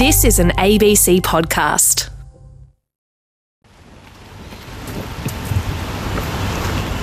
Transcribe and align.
This 0.00 0.24
is 0.24 0.38
an 0.38 0.48
ABC 0.52 1.20
podcast. 1.20 2.08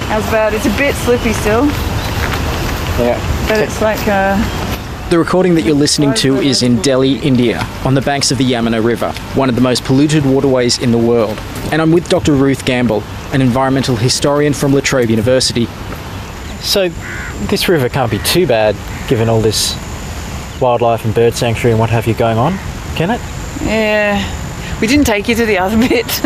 How's 0.08 0.26
bad? 0.32 0.56
It's 0.56 0.66
a 0.66 0.76
bit 0.80 0.96
slippy 0.96 1.32
still, 1.34 1.68
Yeah. 2.98 3.20
but 3.48 3.60
it's 3.60 3.84
like 3.84 4.00
uh, 4.08 4.36
The 5.12 5.20
recording 5.20 5.54
that 5.54 5.62
you're 5.62 5.76
listening 5.76 6.12
to 6.16 6.38
is 6.38 6.64
in 6.64 6.82
Delhi, 6.82 7.20
India, 7.20 7.64
on 7.86 7.94
the 7.94 8.02
banks 8.02 8.32
of 8.32 8.40
the 8.40 8.52
Yamuna 8.52 8.84
River, 8.84 9.12
one 9.36 9.48
of 9.48 9.54
the 9.54 9.62
most 9.62 9.84
polluted 9.84 10.26
waterways 10.26 10.80
in 10.80 10.90
the 10.90 10.98
world. 10.98 11.38
And 11.72 11.84
I'm 11.84 11.92
with 11.92 12.10
Dr. 12.10 12.34
Ruth 12.34 12.66
Gamble, 12.66 13.04
an 13.32 13.44
environmental 13.44 13.96
historian 13.96 14.54
from 14.54 14.74
La 14.74 14.80
Trobe 14.80 15.12
University. 15.12 15.68
So, 16.62 16.90
this 17.46 17.70
river 17.70 17.90
can't 17.90 18.10
be 18.10 18.18
too 18.18 18.48
bad 18.48 18.76
given 19.08 19.30
all 19.30 19.40
this 19.40 19.76
wildlife 20.60 21.06
and 21.06 21.14
bird 21.14 21.36
sanctuary 21.36 21.74
and 21.74 21.80
what 21.80 21.92
have 21.92 22.08
you 22.08 22.16
going 22.16 22.40
on, 22.40 22.58
can 22.98 23.12
it? 23.12 23.22
yeah. 23.62 24.44
We 24.82 24.86
didn't 24.88 25.06
take 25.06 25.28
you 25.28 25.36
to 25.36 25.46
the 25.46 25.58
other 25.58 25.78
bit. 25.90 26.22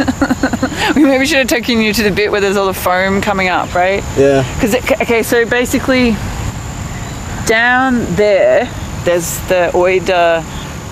we 0.96 1.04
maybe 1.06 1.26
should 1.26 1.38
have 1.38 1.48
taken 1.48 1.80
you 1.80 1.94
to 1.94 2.04
the 2.04 2.12
bit 2.12 2.32
where 2.32 2.42
there's 2.42 2.58
all 2.58 2.68
the 2.68 2.74
foam 2.74 3.22
coming 3.22 3.48
up, 3.48 3.74
right? 3.74 4.04
Yeah. 4.18 4.44
Because 4.56 4.74
it 4.74 4.92
okay, 5.02 5.24
so 5.24 5.46
basically, 5.46 6.12
down 7.46 8.04
there, 8.16 8.66
there's 9.06 9.38
the 9.48 9.72
Oida 9.74 10.44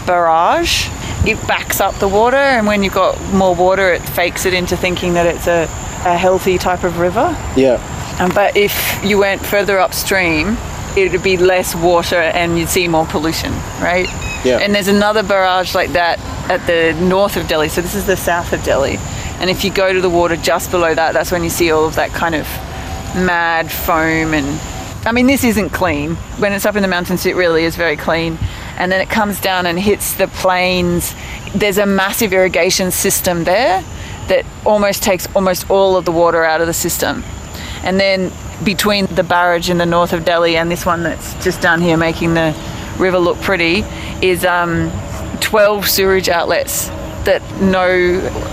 barrage. 0.05 0.87
It 1.27 1.35
backs 1.47 1.81
up 1.81 1.95
the 1.95 2.07
water, 2.07 2.37
and 2.37 2.65
when 2.65 2.81
you've 2.81 2.93
got 2.93 3.21
more 3.33 3.53
water, 3.53 3.91
it 3.91 4.01
fakes 4.01 4.45
it 4.45 4.53
into 4.53 4.77
thinking 4.77 5.13
that 5.15 5.25
it's 5.25 5.47
a, 5.47 5.63
a 6.09 6.17
healthy 6.17 6.57
type 6.57 6.83
of 6.85 6.99
river. 6.99 7.35
Yeah. 7.57 7.75
Um, 8.21 8.31
but 8.33 8.55
if 8.55 9.03
you 9.03 9.17
went 9.17 9.45
further 9.45 9.79
upstream, 9.79 10.57
it 10.95 11.11
would 11.11 11.23
be 11.23 11.35
less 11.37 11.75
water 11.75 12.15
and 12.15 12.57
you'd 12.57 12.69
see 12.69 12.87
more 12.87 13.05
pollution, 13.05 13.51
right? 13.81 14.07
Yeah. 14.43 14.59
And 14.59 14.73
there's 14.73 14.87
another 14.87 15.23
barrage 15.23 15.75
like 15.75 15.91
that 15.93 16.19
at 16.49 16.65
the 16.65 16.99
north 17.05 17.37
of 17.37 17.47
Delhi. 17.47 17.69
So 17.69 17.81
this 17.81 17.95
is 17.95 18.05
the 18.05 18.17
south 18.17 18.53
of 18.53 18.63
Delhi. 18.63 18.97
And 19.39 19.49
if 19.49 19.63
you 19.63 19.71
go 19.71 19.93
to 19.93 20.01
the 20.01 20.09
water 20.09 20.35
just 20.35 20.71
below 20.71 20.93
that, 20.93 21.13
that's 21.13 21.31
when 21.31 21.43
you 21.43 21.49
see 21.49 21.71
all 21.71 21.85
of 21.85 21.95
that 21.95 22.11
kind 22.11 22.35
of 22.35 22.45
mad 23.15 23.71
foam 23.71 24.33
and 24.33 24.59
I 25.05 25.11
mean 25.11 25.27
this 25.27 25.43
isn't 25.43 25.69
clean. 25.69 26.15
When 26.37 26.53
it's 26.53 26.65
up 26.65 26.75
in 26.75 26.81
the 26.81 26.87
mountains 26.87 27.25
it 27.25 27.35
really 27.35 27.63
is 27.63 27.75
very 27.75 27.95
clean. 27.95 28.37
And 28.77 28.91
then 28.91 29.01
it 29.01 29.09
comes 29.09 29.39
down 29.39 29.65
and 29.65 29.79
hits 29.79 30.13
the 30.13 30.27
plains. 30.27 31.13
There's 31.53 31.77
a 31.77 31.85
massive 31.85 32.33
irrigation 32.33 32.91
system 32.91 33.43
there 33.43 33.83
that 34.27 34.45
almost 34.65 35.03
takes 35.03 35.27
almost 35.35 35.69
all 35.69 35.95
of 35.95 36.05
the 36.05 36.11
water 36.11 36.43
out 36.43 36.61
of 36.61 36.67
the 36.67 36.73
system. 36.73 37.23
And 37.83 37.99
then 37.99 38.31
between 38.63 39.05
the 39.07 39.23
barrage 39.23 39.69
in 39.69 39.77
the 39.77 39.85
north 39.85 40.13
of 40.13 40.25
Delhi 40.25 40.57
and 40.57 40.69
this 40.69 40.85
one 40.85 41.03
that's 41.03 41.33
just 41.43 41.61
down 41.61 41.81
here 41.81 41.97
making 41.97 42.33
the 42.33 42.53
river 42.99 43.17
look 43.17 43.39
pretty 43.41 43.83
is 44.21 44.45
um, 44.45 44.91
12 45.39 45.87
sewerage 45.87 46.29
outlets 46.29 46.89
that 47.25 47.41
no 47.61 47.89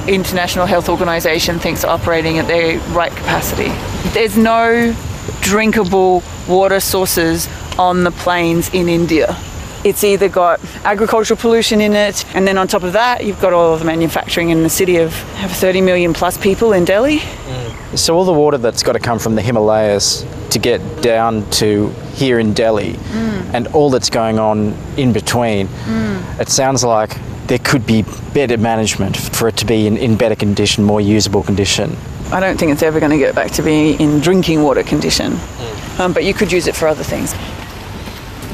international 0.09 0.67
health 0.67 0.89
organization 0.89 1.59
thinks 1.59 1.85
are 1.85 1.91
operating 1.91 2.39
at 2.39 2.47
their 2.47 2.79
right 2.91 3.13
capacity. 3.13 3.69
There's 4.11 4.37
no 4.37 4.95
drinkable 5.41 6.23
water 6.49 6.81
sources 6.81 7.49
on 7.79 8.05
the 8.05 8.11
plains 8.11 8.73
in 8.73 8.89
India. 8.89 9.37
It's 9.85 10.03
either 10.03 10.29
got 10.29 10.61
agricultural 10.85 11.39
pollution 11.39 11.81
in 11.81 11.95
it, 11.95 12.25
and 12.35 12.47
then 12.47 12.59
on 12.59 12.67
top 12.67 12.83
of 12.83 12.95
that, 12.95 13.25
you've 13.25 13.41
got 13.41 13.53
all 13.53 13.75
of 13.75 13.79
the 13.79 13.85
manufacturing 13.85 14.51
in 14.51 14.65
the 14.65 14.69
city 14.71 14.97
of 14.97 15.13
have 15.35 15.53
30 15.53 15.81
million 15.81 16.13
plus 16.13 16.37
people 16.37 16.73
in 16.73 16.85
Delhi. 16.85 17.21
So 17.95 18.17
all 18.17 18.25
the 18.25 18.33
water 18.33 18.59
that's 18.59 18.83
got 18.83 18.95
to 18.95 18.99
come 18.99 19.21
from 19.21 19.37
the 19.37 19.43
Himalayas 19.43 20.25
to 20.57 20.63
get 20.63 21.03
down 21.03 21.49
to 21.51 21.91
here 22.15 22.39
in 22.39 22.55
Delhi 22.55 22.93
mm. 22.95 23.55
and 23.55 23.67
all 23.69 23.91
that's 23.91 24.09
going 24.09 24.39
on 24.39 24.75
in 24.97 25.13
between, 25.13 25.69
mm. 25.69 26.41
it 26.41 26.49
sounds 26.49 26.83
like 26.83 27.11
there 27.47 27.59
could 27.59 27.87
be 27.87 28.03
better 28.33 28.57
management 28.57 29.17
for 29.17 29.49
it 29.49 29.57
to 29.59 29.67
be 29.67 29.87
in, 29.87 29.99
in 29.99 30.17
better 30.17 30.35
condition, 30.35 30.83
more 30.83 31.01
usable 31.01 31.43
condition. 31.43 31.95
I 32.33 32.41
don't 32.41 32.59
think 32.59 32.73
it's 32.73 32.83
ever 32.83 32.99
going 33.01 33.13
to 33.13 33.19
get 33.19 33.35
back 33.35 33.51
to 33.53 33.63
being 33.63 34.01
in 34.01 34.21
drinking 34.21 34.63
water 34.63 34.83
condition, 34.83 35.33
mm. 35.33 36.01
um, 36.01 36.13
but 36.15 36.25
you 36.25 36.33
could 36.33 36.51
use 36.51 36.67
it 36.67 36.75
for 36.75 36.89
other 36.89 37.05
things. 37.05 37.35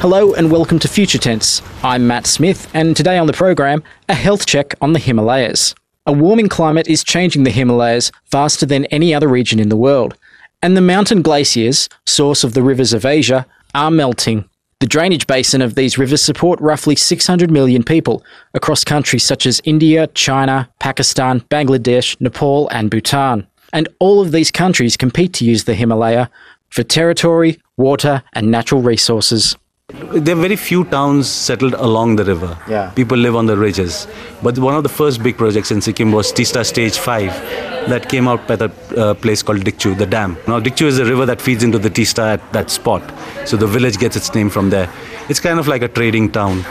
Hello 0.00 0.34
and 0.34 0.50
welcome 0.50 0.80
to 0.80 0.88
Future 0.88 1.18
Tense. 1.18 1.62
I'm 1.84 2.08
Matt 2.08 2.26
Smith, 2.26 2.68
and 2.74 2.96
today 2.96 3.16
on 3.16 3.28
the 3.28 3.32
program, 3.32 3.84
a 4.08 4.14
health 4.14 4.44
check 4.46 4.74
on 4.80 4.92
the 4.92 4.98
Himalayas. 4.98 5.76
A 6.04 6.12
warming 6.12 6.48
climate 6.48 6.88
is 6.88 7.04
changing 7.04 7.44
the 7.44 7.50
Himalayas 7.50 8.10
faster 8.24 8.66
than 8.66 8.86
any 8.86 9.14
other 9.14 9.28
region 9.28 9.60
in 9.60 9.68
the 9.68 9.76
world, 9.76 10.16
and 10.62 10.76
the 10.76 10.80
mountain 10.80 11.22
glaciers, 11.22 11.88
source 12.06 12.44
of 12.44 12.54
the 12.54 12.62
rivers 12.62 12.92
of 12.92 13.04
Asia, 13.04 13.46
are 13.74 13.90
melting. 13.90 14.48
The 14.78 14.86
drainage 14.86 15.26
basin 15.26 15.62
of 15.62 15.74
these 15.74 15.98
rivers 15.98 16.22
support 16.22 16.60
roughly 16.60 16.96
600 16.96 17.50
million 17.50 17.82
people 17.82 18.24
across 18.54 18.82
countries 18.84 19.24
such 19.24 19.46
as 19.46 19.60
India, 19.64 20.06
China, 20.08 20.68
Pakistan, 20.80 21.40
Bangladesh, 21.42 22.20
Nepal, 22.20 22.68
and 22.70 22.90
Bhutan. 22.90 23.46
And 23.72 23.88
all 24.00 24.20
of 24.20 24.32
these 24.32 24.50
countries 24.50 24.96
compete 24.96 25.32
to 25.34 25.44
use 25.44 25.64
the 25.64 25.74
Himalaya 25.74 26.30
for 26.68 26.82
territory, 26.82 27.60
water, 27.76 28.22
and 28.32 28.50
natural 28.50 28.82
resources. 28.82 29.56
There 29.88 30.36
are 30.36 30.40
very 30.40 30.56
few 30.56 30.84
towns 30.84 31.28
settled 31.28 31.74
along 31.74 32.16
the 32.16 32.24
river. 32.24 32.58
Yeah. 32.68 32.90
People 32.90 33.18
live 33.18 33.36
on 33.36 33.46
the 33.46 33.56
ridges. 33.56 34.08
But 34.42 34.58
one 34.58 34.74
of 34.74 34.82
the 34.82 34.88
first 34.88 35.22
big 35.22 35.36
projects 35.36 35.70
in 35.70 35.80
Sikkim 35.80 36.12
was 36.12 36.32
Tista 36.32 36.64
Stage 36.64 36.98
5 36.98 37.71
that 37.88 38.08
came 38.08 38.28
out 38.28 38.50
at 38.50 38.62
a 38.62 38.70
uh, 38.96 39.14
place 39.14 39.42
called 39.42 39.60
Dikchu, 39.60 39.96
the 39.96 40.06
dam. 40.06 40.36
Now, 40.46 40.60
Dikchu 40.60 40.86
is 40.86 40.98
a 40.98 41.04
river 41.04 41.26
that 41.26 41.40
feeds 41.40 41.62
into 41.62 41.78
the 41.78 41.90
Tista 41.90 42.22
at 42.22 42.52
that 42.52 42.70
spot. 42.70 43.02
So 43.46 43.56
the 43.56 43.66
village 43.66 43.98
gets 43.98 44.16
its 44.16 44.34
name 44.34 44.50
from 44.50 44.70
there. 44.70 44.90
It's 45.28 45.40
kind 45.40 45.58
of 45.58 45.68
like 45.68 45.82
a 45.82 45.88
trading 45.88 46.32
town. 46.32 46.64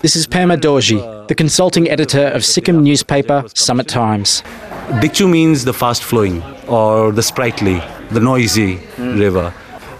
This 0.00 0.14
is 0.14 0.26
Pema 0.26 0.56
Dorji, 0.56 1.26
the 1.26 1.34
consulting 1.34 1.90
editor 1.90 2.28
of 2.28 2.44
Sikkim 2.44 2.84
newspaper 2.84 3.44
Summit 3.54 3.88
Times. 3.88 4.42
Dikchu 5.02 5.28
means 5.28 5.64
the 5.64 5.72
fast 5.72 6.04
flowing 6.04 6.42
or 6.68 7.12
the 7.12 7.22
sprightly, 7.22 7.82
the 8.10 8.20
noisy 8.20 8.80
river. 8.98 9.52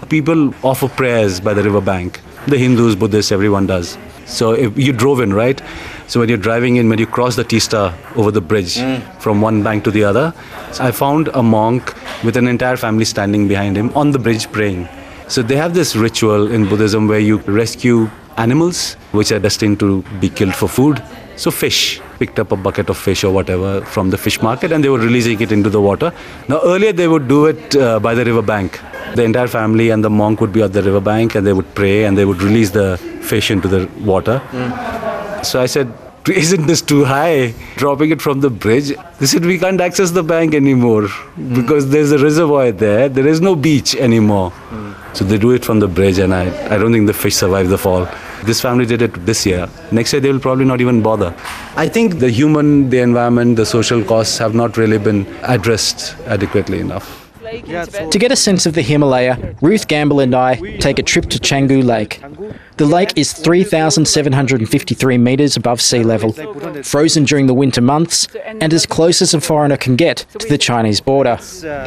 People 0.07 0.53
offer 0.63 0.87
prayers 0.87 1.39
by 1.39 1.53
the 1.53 1.63
river 1.63 1.81
bank. 1.81 2.21
The 2.47 2.57
Hindus, 2.57 2.95
Buddhists, 2.95 3.31
everyone 3.31 3.67
does. 3.67 3.97
So 4.25 4.53
if 4.53 4.77
you 4.77 4.93
drove 4.93 5.19
in, 5.19 5.33
right? 5.33 5.61
So 6.09 6.19
when 6.19 6.27
you're 6.27 6.39
driving 6.39 6.77
in, 6.77 6.89
when 6.89 6.97
you 6.97 7.05
cross 7.05 7.35
the 7.35 7.43
Tista 7.43 7.93
over 8.15 8.31
the 8.31 8.41
bridge 8.41 8.79
from 9.19 9.41
one 9.41 9.61
bank 9.61 9.83
to 9.83 9.91
the 9.91 10.03
other, 10.03 10.33
I 10.79 10.89
found 10.89 11.27
a 11.35 11.43
monk 11.43 11.93
with 12.23 12.35
an 12.35 12.47
entire 12.47 12.77
family 12.77 13.05
standing 13.05 13.47
behind 13.47 13.77
him 13.77 13.91
on 13.95 14.09
the 14.09 14.17
bridge 14.17 14.51
praying. 14.51 14.87
So 15.27 15.43
they 15.43 15.55
have 15.55 15.75
this 15.75 15.95
ritual 15.95 16.51
in 16.51 16.67
Buddhism 16.67 17.07
where 17.07 17.19
you 17.19 17.37
rescue 17.41 18.09
animals 18.37 18.95
which 19.11 19.31
are 19.31 19.37
destined 19.37 19.79
to 19.81 20.01
be 20.19 20.29
killed 20.29 20.55
for 20.55 20.67
food. 20.67 21.03
So 21.35 21.51
fish, 21.51 22.01
picked 22.17 22.39
up 22.39 22.51
a 22.51 22.55
bucket 22.55 22.89
of 22.89 22.97
fish 22.97 23.23
or 23.23 23.31
whatever 23.31 23.81
from 23.81 24.09
the 24.09 24.17
fish 24.17 24.41
market 24.41 24.71
and 24.71 24.83
they 24.83 24.89
were 24.89 24.97
releasing 24.97 25.39
it 25.39 25.51
into 25.51 25.69
the 25.69 25.79
water. 25.79 26.11
Now 26.47 26.59
earlier 26.63 26.91
they 26.91 27.07
would 27.07 27.27
do 27.27 27.45
it 27.45 27.75
uh, 27.75 27.99
by 27.99 28.15
the 28.15 28.25
river 28.25 28.41
bank. 28.41 28.81
The 29.13 29.23
entire 29.23 29.47
family 29.47 29.91
and 29.91 30.03
the 30.03 30.09
monk 30.09 30.41
would 30.41 30.51
be 30.51 30.63
at 30.63 30.73
the 30.73 30.81
river 30.81 31.01
bank 31.01 31.35
and 31.35 31.45
they 31.45 31.53
would 31.53 31.75
pray 31.75 32.05
and 32.05 32.17
they 32.17 32.25
would 32.25 32.41
release 32.41 32.71
the 32.71 32.97
fish 33.21 33.51
into 33.51 33.67
the 33.67 33.87
water. 34.03 34.41
So 35.43 35.61
I 35.61 35.65
said, 35.65 35.91
isn't 36.27 36.67
this 36.67 36.81
too 36.81 37.05
high? 37.05 37.53
Dropping 37.75 38.11
it 38.11 38.21
from 38.21 38.41
the 38.41 38.49
bridge. 38.49 38.93
They 39.19 39.25
said, 39.25 39.45
we 39.45 39.57
can't 39.57 39.81
access 39.81 40.11
the 40.11 40.23
bank 40.23 40.53
anymore 40.53 41.07
because 41.53 41.89
there's 41.89 42.11
a 42.11 42.17
reservoir 42.19 42.71
there. 42.71 43.09
There 43.09 43.27
is 43.27 43.41
no 43.41 43.55
beach 43.55 43.95
anymore. 43.95 44.53
So 45.13 45.25
they 45.25 45.39
do 45.39 45.51
it 45.51 45.65
from 45.65 45.79
the 45.79 45.87
bridge, 45.87 46.19
and 46.19 46.35
I, 46.35 46.73
I 46.73 46.77
don't 46.77 46.91
think 46.91 47.07
the 47.07 47.13
fish 47.13 47.35
survive 47.35 47.69
the 47.69 47.79
fall. 47.79 48.07
This 48.43 48.61
family 48.61 48.85
did 48.85 49.01
it 49.01 49.25
this 49.25 49.43
year. 49.43 49.67
Next 49.91 50.13
year, 50.13 50.21
they 50.21 50.31
will 50.31 50.39
probably 50.39 50.65
not 50.65 50.81
even 50.81 51.01
bother. 51.01 51.33
I 51.75 51.89
think 51.89 52.19
the 52.19 52.29
human, 52.29 52.91
the 52.91 52.99
environment, 52.99 53.55
the 53.55 53.65
social 53.65 54.03
costs 54.03 54.37
have 54.37 54.53
not 54.53 54.77
really 54.77 54.99
been 54.99 55.25
addressed 55.43 56.15
adequately 56.27 56.79
enough. 56.79 57.25
To 57.41 58.19
get 58.19 58.31
a 58.31 58.35
sense 58.35 58.67
of 58.67 58.75
the 58.75 58.83
Himalaya, 58.83 59.55
Ruth 59.61 59.87
Gamble 59.87 60.19
and 60.19 60.35
I 60.35 60.55
take 60.77 60.99
a 60.99 61.03
trip 61.03 61.25
to 61.31 61.39
Changu 61.39 61.83
Lake. 61.83 62.21
The 62.79 62.85
lake 62.85 63.11
is 63.17 63.33
3,753 63.33 65.17
metres 65.17 65.57
above 65.57 65.81
sea 65.81 66.01
level, 66.01 66.31
frozen 66.83 67.25
during 67.25 67.47
the 67.47 67.53
winter 67.53 67.81
months, 67.81 68.25
and 68.45 68.73
as 68.73 68.85
close 68.85 69.21
as 69.21 69.33
a 69.33 69.41
foreigner 69.41 69.75
can 69.75 69.97
get 69.97 70.25
to 70.37 70.47
the 70.47 70.57
Chinese 70.57 71.01
border. 71.01 71.37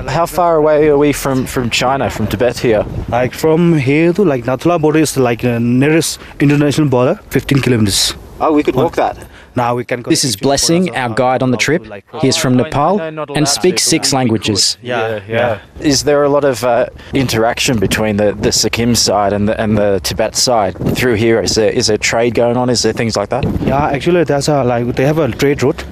How 0.07 0.27
far 0.27 0.57
away 0.57 0.89
are 0.91 0.99
we 0.99 1.15
from, 1.15 1.47
from 1.47 1.71
China, 1.71 2.11
from 2.11 2.27
Tibet 2.27 2.59
here? 2.59 2.85
Like 3.09 3.33
from 3.33 3.79
here 3.79 4.13
to 4.13 4.23
like 4.23 4.45
Nathula 4.45 4.79
border 4.79 4.99
is 4.99 5.17
like 5.17 5.41
the 5.41 5.59
nearest 5.59 6.21
international 6.41 6.91
border, 6.91 7.19
15 7.31 7.63
kilometers. 7.63 8.13
Oh, 8.39 8.53
we 8.53 8.63
could 8.63 8.75
walk 8.75 8.97
that. 8.97 9.17
Now 9.55 9.75
we 9.75 9.85
can. 9.85 10.03
go 10.03 10.11
This 10.11 10.25
is 10.25 10.37
Blessing, 10.37 10.95
our 10.97 11.15
guide 11.15 11.43
on 11.43 11.51
the 11.51 11.57
trip. 11.57 11.87
like, 11.87 12.05
He 12.21 12.29
is 12.29 12.37
from 12.37 12.57
Nepal 12.57 12.99
no, 12.99 13.11
not 13.11 13.31
allowed 13.31 13.37
and 13.39 13.49
speaks 13.49 13.83
six 13.83 14.13
we 14.13 14.17
languages. 14.17 14.79
Yeah, 14.83 15.23
yeah. 15.29 15.61
Is 15.81 16.05
there 16.05 16.23
a 16.23 16.29
lot 16.29 16.45
of 16.45 16.65
uh, 16.65 16.87
interaction 17.13 17.79
between 17.79 18.17
the, 18.17 18.33
the 18.33 18.53
Sikkim 18.53 18.95
side 18.95 19.33
and 19.33 19.49
the, 19.49 19.61
and 19.61 19.77
the 19.77 20.01
Tibet 20.03 20.37
side 20.37 20.75
through 20.97 21.15
here? 21.15 21.41
Is 21.41 21.55
there, 21.55 21.71
is 21.71 21.87
there 21.89 21.99
trade 21.99 22.35
going 22.35 22.57
on? 22.57 22.71
Is 22.71 22.83
there 22.83 22.93
things 22.93 23.17
like 23.17 23.29
that? 23.29 23.45
Yeah, 23.63 23.87
actually, 23.89 24.25
there's 24.25 24.49
a 24.49 24.65
like 24.65 24.97
they 24.97 25.05
have 25.05 25.19
a 25.19 25.29
trade 25.29 25.63
route. 25.63 25.85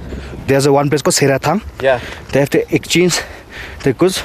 There's 0.46 0.66
a 0.66 0.72
one 0.72 0.88
place 0.88 1.02
called 1.02 1.14
Sherathang. 1.14 1.62
Yeah. 1.82 2.00
They 2.32 2.40
have 2.40 2.50
to 2.50 2.74
exchange 2.74 3.20
the 3.84 3.92
goods 3.92 4.22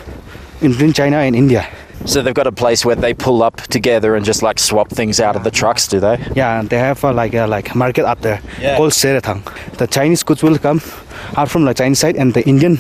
between 0.62 0.94
China 0.94 1.18
and 1.18 1.36
India. 1.36 1.68
So 2.06 2.22
they've 2.22 2.36
got 2.36 2.46
a 2.48 2.52
place 2.52 2.86
where 2.86 2.96
they 2.96 3.14
pull 3.14 3.42
up 3.42 3.58
together 3.62 4.16
and 4.16 4.24
just 4.26 4.44
like 4.44 4.60
swap 4.60 4.90
things 4.90 5.20
out 5.20 5.36
of 5.36 5.44
the 5.44 5.50
trucks, 5.52 5.88
do 5.88 6.00
they? 6.00 6.18
Yeah, 6.36 6.62
they 6.62 6.78
have 6.78 7.04
uh, 7.04 7.12
like 7.14 7.34
a 7.34 7.48
like 7.48 7.74
market 7.76 8.06
up 8.06 8.22
there 8.22 8.42
Yeah. 8.62 8.78
called 8.78 8.92
Sherathang. 8.92 9.42
The 9.78 9.88
Chinese 9.88 10.22
goods 10.24 10.44
will 10.44 10.58
come 10.60 10.82
out 11.36 11.50
from 11.50 11.66
the 11.66 11.74
Chinese 11.74 12.00
side, 12.00 12.16
and 12.16 12.34
the 12.34 12.44
Indian 12.48 12.78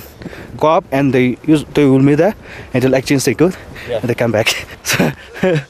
go 0.57 0.67
up 0.67 0.83
and 0.91 1.11
they 1.13 1.37
use 1.47 1.65
they 1.73 1.85
will 1.85 2.01
meet 2.03 2.15
there 2.15 2.35
and 2.73 2.83
they'll 2.83 2.93
exchange 2.93 3.23
their 3.25 3.33
goods 3.35 3.57
Yeah. 3.89 3.99
and 4.01 4.09
they 4.09 4.15
come 4.15 4.31
back. 4.31 4.47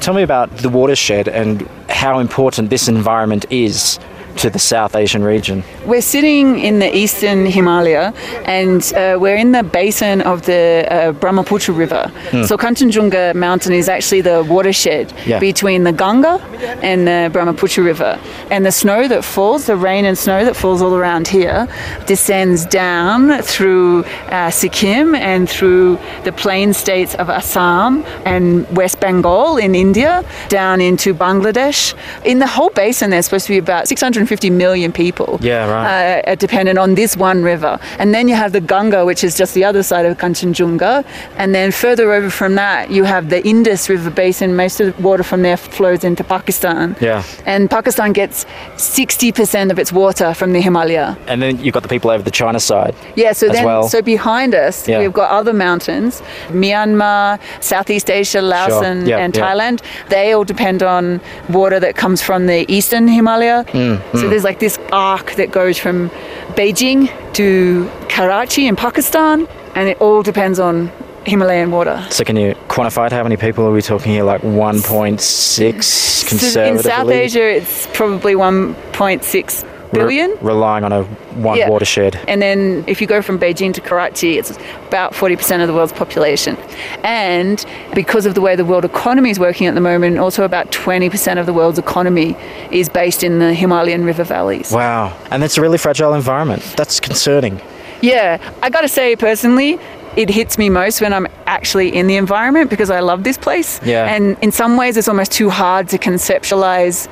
Tell 0.00 0.14
me 0.14 0.22
about 0.22 0.54
the 0.58 0.68
watershed 0.68 1.28
and 1.28 1.66
how 1.88 2.18
important 2.18 2.68
this 2.70 2.88
environment 2.88 3.46
is 3.50 3.98
to 4.36 4.50
the 4.50 4.58
South 4.58 4.94
Asian 4.96 5.22
region. 5.22 5.62
We're 5.86 6.00
sitting 6.02 6.58
in 6.58 6.78
the 6.78 6.94
eastern 6.94 7.46
Himalaya 7.46 8.12
and 8.44 8.82
uh, 8.94 9.16
we're 9.20 9.36
in 9.36 9.52
the 9.52 9.62
basin 9.62 10.20
of 10.22 10.42
the 10.46 10.86
uh, 10.90 11.12
Brahmaputra 11.12 11.74
River. 11.74 12.10
So 12.46 12.56
Kanchenjunga 12.56 13.34
Mountain 13.34 13.72
is 13.72 13.88
actually 13.88 14.20
the 14.22 14.42
watershed 14.44 15.12
Yeah. 15.26 15.38
between 15.38 15.84
the 15.84 15.92
Ganga 15.92 16.40
and 16.82 17.06
the 17.06 17.30
Brahmaputra 17.32 17.82
River. 17.84 18.18
And 18.50 18.64
the 18.66 18.72
snow 18.72 19.08
that 19.08 19.24
falls, 19.24 19.66
the 19.66 19.76
rain 19.76 20.04
and 20.04 20.16
snow 20.18 20.44
that 20.44 20.56
falls 20.56 20.82
all 20.82 20.94
around 20.94 21.28
here, 21.28 21.66
descends 22.06 22.66
down 22.66 23.40
through 23.42 24.04
uh, 24.30 24.50
Sikkim 24.50 25.14
and 25.14 25.48
through 25.48 25.98
the 26.24 26.32
plain 26.32 26.72
states 26.72 27.14
of 27.14 27.30
Assam 27.30 28.04
and 28.24 28.66
West 28.76 29.00
Bengal 29.00 29.56
in 29.56 29.74
India, 29.74 30.24
down 30.48 30.80
into 30.80 31.14
Bangladesh. 31.14 31.94
In 32.24 32.38
the 32.40 32.46
whole 32.46 32.70
basin, 32.70 33.10
there's 33.10 33.26
supposed 33.26 33.46
to 33.46 33.52
be 33.52 33.58
about 33.58 33.88
650 34.26 34.50
million 34.50 34.90
people 34.92 35.38
Yeah, 35.42 35.68
right. 35.70 36.20
uh, 36.26 36.34
dependent 36.36 36.78
on 36.78 36.94
this 36.94 37.16
one 37.16 37.42
river. 37.42 37.78
And 37.98 38.14
then 38.14 38.26
you 38.28 38.34
have 38.34 38.52
the 38.52 38.60
Ganga, 38.60 39.04
which 39.04 39.22
is 39.22 39.36
just 39.36 39.52
the 39.54 39.64
other 39.64 39.82
side 39.82 40.06
of 40.06 40.16
Kanchenjunga. 40.18 41.04
And 41.36 41.54
then 41.54 41.70
further 41.72 42.12
over 42.12 42.30
from 42.30 42.54
that, 42.54 42.90
you 42.90 43.04
have 43.04 43.28
the 43.28 43.46
Indus 43.46 43.88
River 43.88 44.10
basin. 44.10 44.56
Most 44.56 44.80
of 44.80 44.96
the 44.96 45.02
water 45.02 45.22
from 45.22 45.42
there 45.42 45.56
flows 45.58 46.04
into 46.04 46.24
Pakistan. 46.24 46.96
Yeah. 47.00 47.22
And 47.44 47.70
Pakistan 47.70 48.12
gets 48.12 48.46
60% 48.76 49.70
of 49.70 49.78
its 49.78 49.92
water 49.92 50.32
from 50.34 50.52
the 50.52 50.60
Himalaya. 50.60 51.16
And 51.26 51.42
then 51.42 51.58
you've 51.62 51.74
got 51.74 51.82
the 51.82 51.88
people 51.88 52.10
over 52.10 52.22
the 52.22 52.30
China 52.30 52.60
side. 52.60 52.94
Yeah, 53.16 53.32
so 53.32 53.46
as 53.48 53.52
then, 53.52 53.64
well. 53.64 53.88
so 53.88 54.00
behind 54.00 54.54
us, 54.54 54.88
Yeah. 54.88 55.00
we've 55.00 55.12
got 55.12 55.30
other 55.30 55.52
mountains 55.52 56.22
Myanmar, 56.50 57.38
Southeast 57.60 58.10
Asia, 58.10 58.40
Laos, 58.40 58.68
Sure. 58.72 58.84
and, 58.84 59.08
and. 59.08 59.34
Thailand. 59.34 59.80
They 60.08 60.32
all 60.32 60.44
depend 60.44 60.82
on 60.82 61.20
water 61.50 61.80
that 61.80 61.96
comes 61.96 62.22
from 62.22 62.46
the 62.46 62.64
eastern 62.76 63.08
Himalaya. 63.08 63.64
Mm, 63.72 63.98
So 64.14 64.22
hmm. 64.22 64.30
there's 64.30 64.44
like 64.44 64.60
this 64.60 64.78
arc 64.92 65.34
that 65.34 65.50
goes 65.50 65.78
from 65.78 66.10
Beijing 66.54 67.08
to 67.34 67.90
Karachi 68.08 68.66
in 68.66 68.76
Pakistan, 68.76 69.46
and 69.74 69.88
it 69.88 70.00
all 70.00 70.22
depends 70.22 70.58
on 70.58 70.90
Himalayan 71.26 71.70
water. 71.70 72.04
So 72.10 72.24
can 72.24 72.36
you 72.36 72.54
quantify 72.68 73.06
it? 73.06 73.12
How 73.12 73.22
many 73.22 73.36
people 73.36 73.64
are 73.66 73.72
we 73.72 73.82
talking 73.82 74.12
here? 74.12 74.24
Like 74.24 74.42
1.6 74.42 75.82
So 75.82 76.28
conservatively? 76.28 76.78
in 76.78 76.82
South 76.82 77.10
Asia, 77.10 77.56
it's 77.56 77.86
probably 77.92 78.34
1.6 78.34 79.73
Re- 79.94 80.00
billion. 80.00 80.36
relying 80.40 80.84
on 80.84 80.92
a 80.92 81.02
one 81.40 81.58
Yeah. 81.58 81.68
watershed. 81.68 82.18
And 82.28 82.40
then 82.42 82.84
if 82.86 83.00
you 83.00 83.06
go 83.06 83.22
from 83.22 83.38
Beijing 83.38 83.72
to 83.74 83.80
Karachi, 83.80 84.38
it's 84.38 84.52
about 84.88 85.14
40% 85.14 85.60
of 85.62 85.68
the 85.68 85.74
world's 85.74 85.92
population. 85.92 86.56
And 87.02 87.64
because 87.94 88.26
of 88.26 88.34
the 88.34 88.40
way 88.40 88.56
the 88.56 88.64
world 88.64 88.84
economy 88.84 89.30
is 89.30 89.38
working 89.38 89.66
at 89.66 89.74
the 89.74 89.80
moment, 89.80 90.18
also 90.18 90.44
about 90.44 90.70
20% 90.70 91.38
of 91.38 91.46
the 91.46 91.52
world's 91.52 91.78
economy 91.78 92.36
is 92.70 92.88
based 92.88 93.22
in 93.24 93.38
the 93.38 93.52
Himalayan 93.54 94.04
river 94.04 94.24
valleys. 94.24 94.70
Wow. 94.72 95.12
And 95.30 95.42
it's 95.44 95.56
a 95.58 95.60
really 95.60 95.78
fragile 95.78 96.14
environment. 96.14 96.62
That's 96.76 97.00
concerning. 97.00 97.60
Yeah, 98.00 98.38
I 98.62 98.68
gotta 98.70 98.88
say 98.88 99.16
personally, 99.16 99.78
it 100.16 100.28
hits 100.30 100.58
me 100.58 100.70
most 100.70 101.00
when 101.00 101.12
I'm 101.12 101.26
actually 101.46 101.88
in 101.94 102.06
the 102.06 102.16
environment 102.16 102.70
because 102.70 102.88
I 102.90 103.00
love 103.00 103.24
this 103.24 103.36
place. 103.36 103.80
Yeah. 103.84 104.04
And 104.14 104.36
in 104.42 104.52
some 104.52 104.76
ways, 104.76 104.96
it's 104.96 105.08
almost 105.08 105.32
too 105.32 105.50
hard 105.50 105.88
to 105.88 105.98
conceptualize 105.98 107.08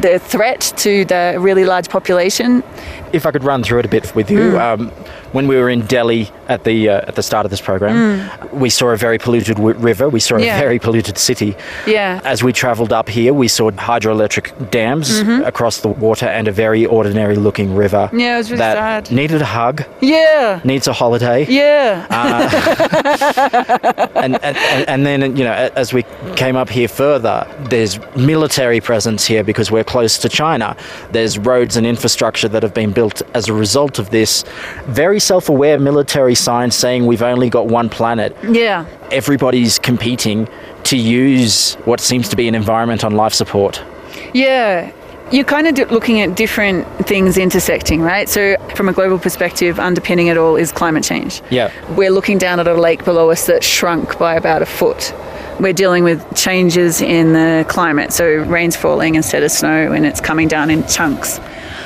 the 0.00 0.18
threat 0.18 0.72
to 0.78 1.04
the 1.04 1.36
really 1.38 1.64
large 1.64 1.88
population. 1.88 2.62
If 3.12 3.26
I 3.26 3.30
could 3.30 3.44
run 3.44 3.62
through 3.62 3.80
it 3.80 3.84
a 3.84 3.88
bit 3.88 4.14
with 4.14 4.30
you, 4.30 4.38
Mm. 4.52 4.60
um, 4.60 4.92
when 5.32 5.46
we 5.48 5.56
were 5.56 5.70
in 5.70 5.86
Delhi 5.86 6.30
at 6.48 6.64
the 6.64 6.88
uh, 6.88 7.08
at 7.08 7.14
the 7.14 7.22
start 7.22 7.44
of 7.46 7.50
this 7.50 7.60
program, 7.60 8.30
we 8.52 8.70
saw 8.70 8.90
a 8.90 8.96
very 8.96 9.18
polluted 9.18 9.56
w- 9.56 9.76
river. 9.78 10.08
We 10.08 10.20
saw 10.20 10.36
a 10.36 10.40
Mm. 10.40 10.44
Yeah. 10.44 10.60
very 10.60 10.78
polluted 10.78 11.18
city. 11.18 11.54
Yeah. 11.86 12.20
As 12.24 12.42
we 12.42 12.52
travelled 12.52 12.92
up 12.92 13.08
here, 13.08 13.32
we 13.34 13.48
saw 13.48 13.70
hydroelectric 13.70 14.70
dams 14.70 15.20
across 15.44 15.80
the 15.80 15.88
water 15.88 16.26
and 16.26 16.48
a 16.48 16.52
very 16.52 16.86
ordinary 16.86 17.36
looking 17.36 17.74
river. 17.76 18.06
Mm-hmm. 18.08 18.18
Yeah, 18.20 18.34
it 18.34 18.38
was 18.38 18.50
really 18.50 18.58
that 18.60 19.06
sad. 19.06 19.14
Needed 19.14 19.42
a 19.42 19.44
hug. 19.44 19.84
Yeah. 20.00 20.60
Needs 20.64 20.88
a 20.88 20.92
holiday. 20.92 21.46
Yeah. 21.48 22.06
and, 24.14 24.34
and, 24.42 24.56
and 24.56 24.88
and 24.88 25.06
then 25.06 25.36
you 25.36 25.44
know 25.44 25.52
as 25.76 25.92
we 25.92 26.04
came 26.36 26.56
up 26.56 26.68
here 26.68 26.88
further 26.88 27.46
there's 27.70 27.98
military 28.16 28.80
presence 28.80 29.24
here 29.26 29.42
because 29.44 29.70
we're 29.70 29.84
close 29.84 30.18
to 30.18 30.28
China 30.28 30.76
there's 31.12 31.38
roads 31.38 31.76
and 31.76 31.86
infrastructure 31.86 32.48
that 32.48 32.62
have 32.62 32.74
been 32.74 32.92
built 32.92 33.22
as 33.34 33.48
a 33.48 33.52
result 33.52 33.98
of 33.98 34.10
this 34.10 34.44
very 34.86 35.19
self-aware 35.20 35.78
military 35.78 36.34
signs 36.34 36.74
saying 36.74 37.06
we've 37.06 37.22
only 37.22 37.48
got 37.48 37.66
one 37.66 37.88
planet 37.88 38.36
yeah. 38.48 38.86
everybody's 39.12 39.78
competing 39.78 40.48
to 40.82 40.96
use 40.96 41.74
what 41.84 42.00
seems 42.00 42.28
to 42.28 42.36
be 42.36 42.48
an 42.48 42.54
environment 42.54 43.04
on 43.04 43.12
life 43.12 43.32
support 43.32 43.82
Yeah. 44.32 44.92
You're 45.32 45.44
kind 45.44 45.68
of 45.68 45.92
looking 45.92 46.20
at 46.20 46.34
different 46.34 46.86
things 47.06 47.38
intersecting, 47.38 48.02
right? 48.02 48.28
So, 48.28 48.56
from 48.74 48.88
a 48.88 48.92
global 48.92 49.18
perspective, 49.18 49.78
underpinning 49.78 50.26
it 50.26 50.36
all 50.36 50.56
is 50.56 50.72
climate 50.72 51.04
change. 51.04 51.40
Yeah. 51.50 51.70
We're 51.94 52.10
looking 52.10 52.36
down 52.38 52.58
at 52.58 52.66
a 52.66 52.74
lake 52.74 53.04
below 53.04 53.30
us 53.30 53.46
that 53.46 53.62
shrunk 53.62 54.18
by 54.18 54.34
about 54.34 54.60
a 54.60 54.66
foot. 54.66 55.14
We're 55.60 55.72
dealing 55.72 56.02
with 56.02 56.34
changes 56.34 57.00
in 57.00 57.32
the 57.32 57.64
climate. 57.68 58.12
So, 58.12 58.26
rain's 58.26 58.74
falling 58.74 59.14
instead 59.14 59.44
of 59.44 59.52
snow 59.52 59.92
and 59.92 60.04
it's 60.04 60.20
coming 60.20 60.48
down 60.48 60.68
in 60.68 60.84
chunks. 60.88 61.38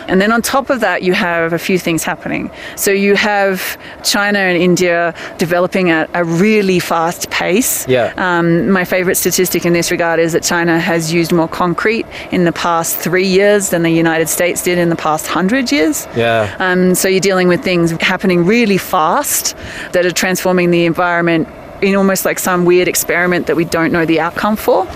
And 0.09 0.21
then 0.21 0.33
on 0.33 0.43
top 0.43 0.71
of 0.71 0.81
that, 0.81 1.03
you 1.03 1.13
have 1.13 1.53
a 1.53 1.59
few 1.59 1.79
things 1.79 2.05
happening. 2.05 2.51
So 2.77 2.91
you 2.91 3.17
have 3.17 3.79
China 4.03 4.39
and 4.39 4.61
India 4.61 5.15
developing 5.39 5.91
at 5.91 6.11
a 6.15 6.25
really 6.25 6.79
fast 6.79 7.31
pace. 7.31 7.87
Yeah. 7.89 8.13
Um, 8.17 8.71
my 8.71 8.85
favorite 8.85 9.17
statistic 9.17 9.65
in 9.65 9.73
this 9.73 9.91
regard 9.91 10.21
is 10.21 10.33
that 10.33 10.43
China 10.43 10.79
has 10.79 11.13
used 11.13 11.33
more 11.33 11.49
concrete 11.49 12.07
in 12.31 12.45
the 12.45 12.53
past 12.53 12.97
three 12.97 13.27
years 13.27 13.71
than 13.71 13.83
the 13.83 13.91
United 13.91 14.29
States 14.29 14.63
did 14.63 14.79
in 14.79 14.89
the 14.89 14.97
past 14.97 15.27
hundred 15.27 15.71
years. 15.73 16.07
yeah 16.17 16.55
Um, 16.59 16.95
so 16.95 17.09
you're 17.09 17.21
dealing 17.21 17.49
with 17.49 17.63
things 17.63 17.91
happening 18.01 18.45
really 18.45 18.79
fast 18.79 19.57
that 19.93 20.05
are 20.07 20.13
transforming 20.13 20.71
the 20.71 20.85
environment 20.85 21.49
in 21.83 21.95
almost 21.97 22.25
like 22.25 22.39
some 22.39 22.65
weird 22.65 22.89
experiment 22.89 23.47
that 23.47 23.57
we 23.57 23.65
don't 23.65 23.93
know 23.93 24.07
the 24.07 24.21
outcome 24.21 24.57
for. 24.57 24.87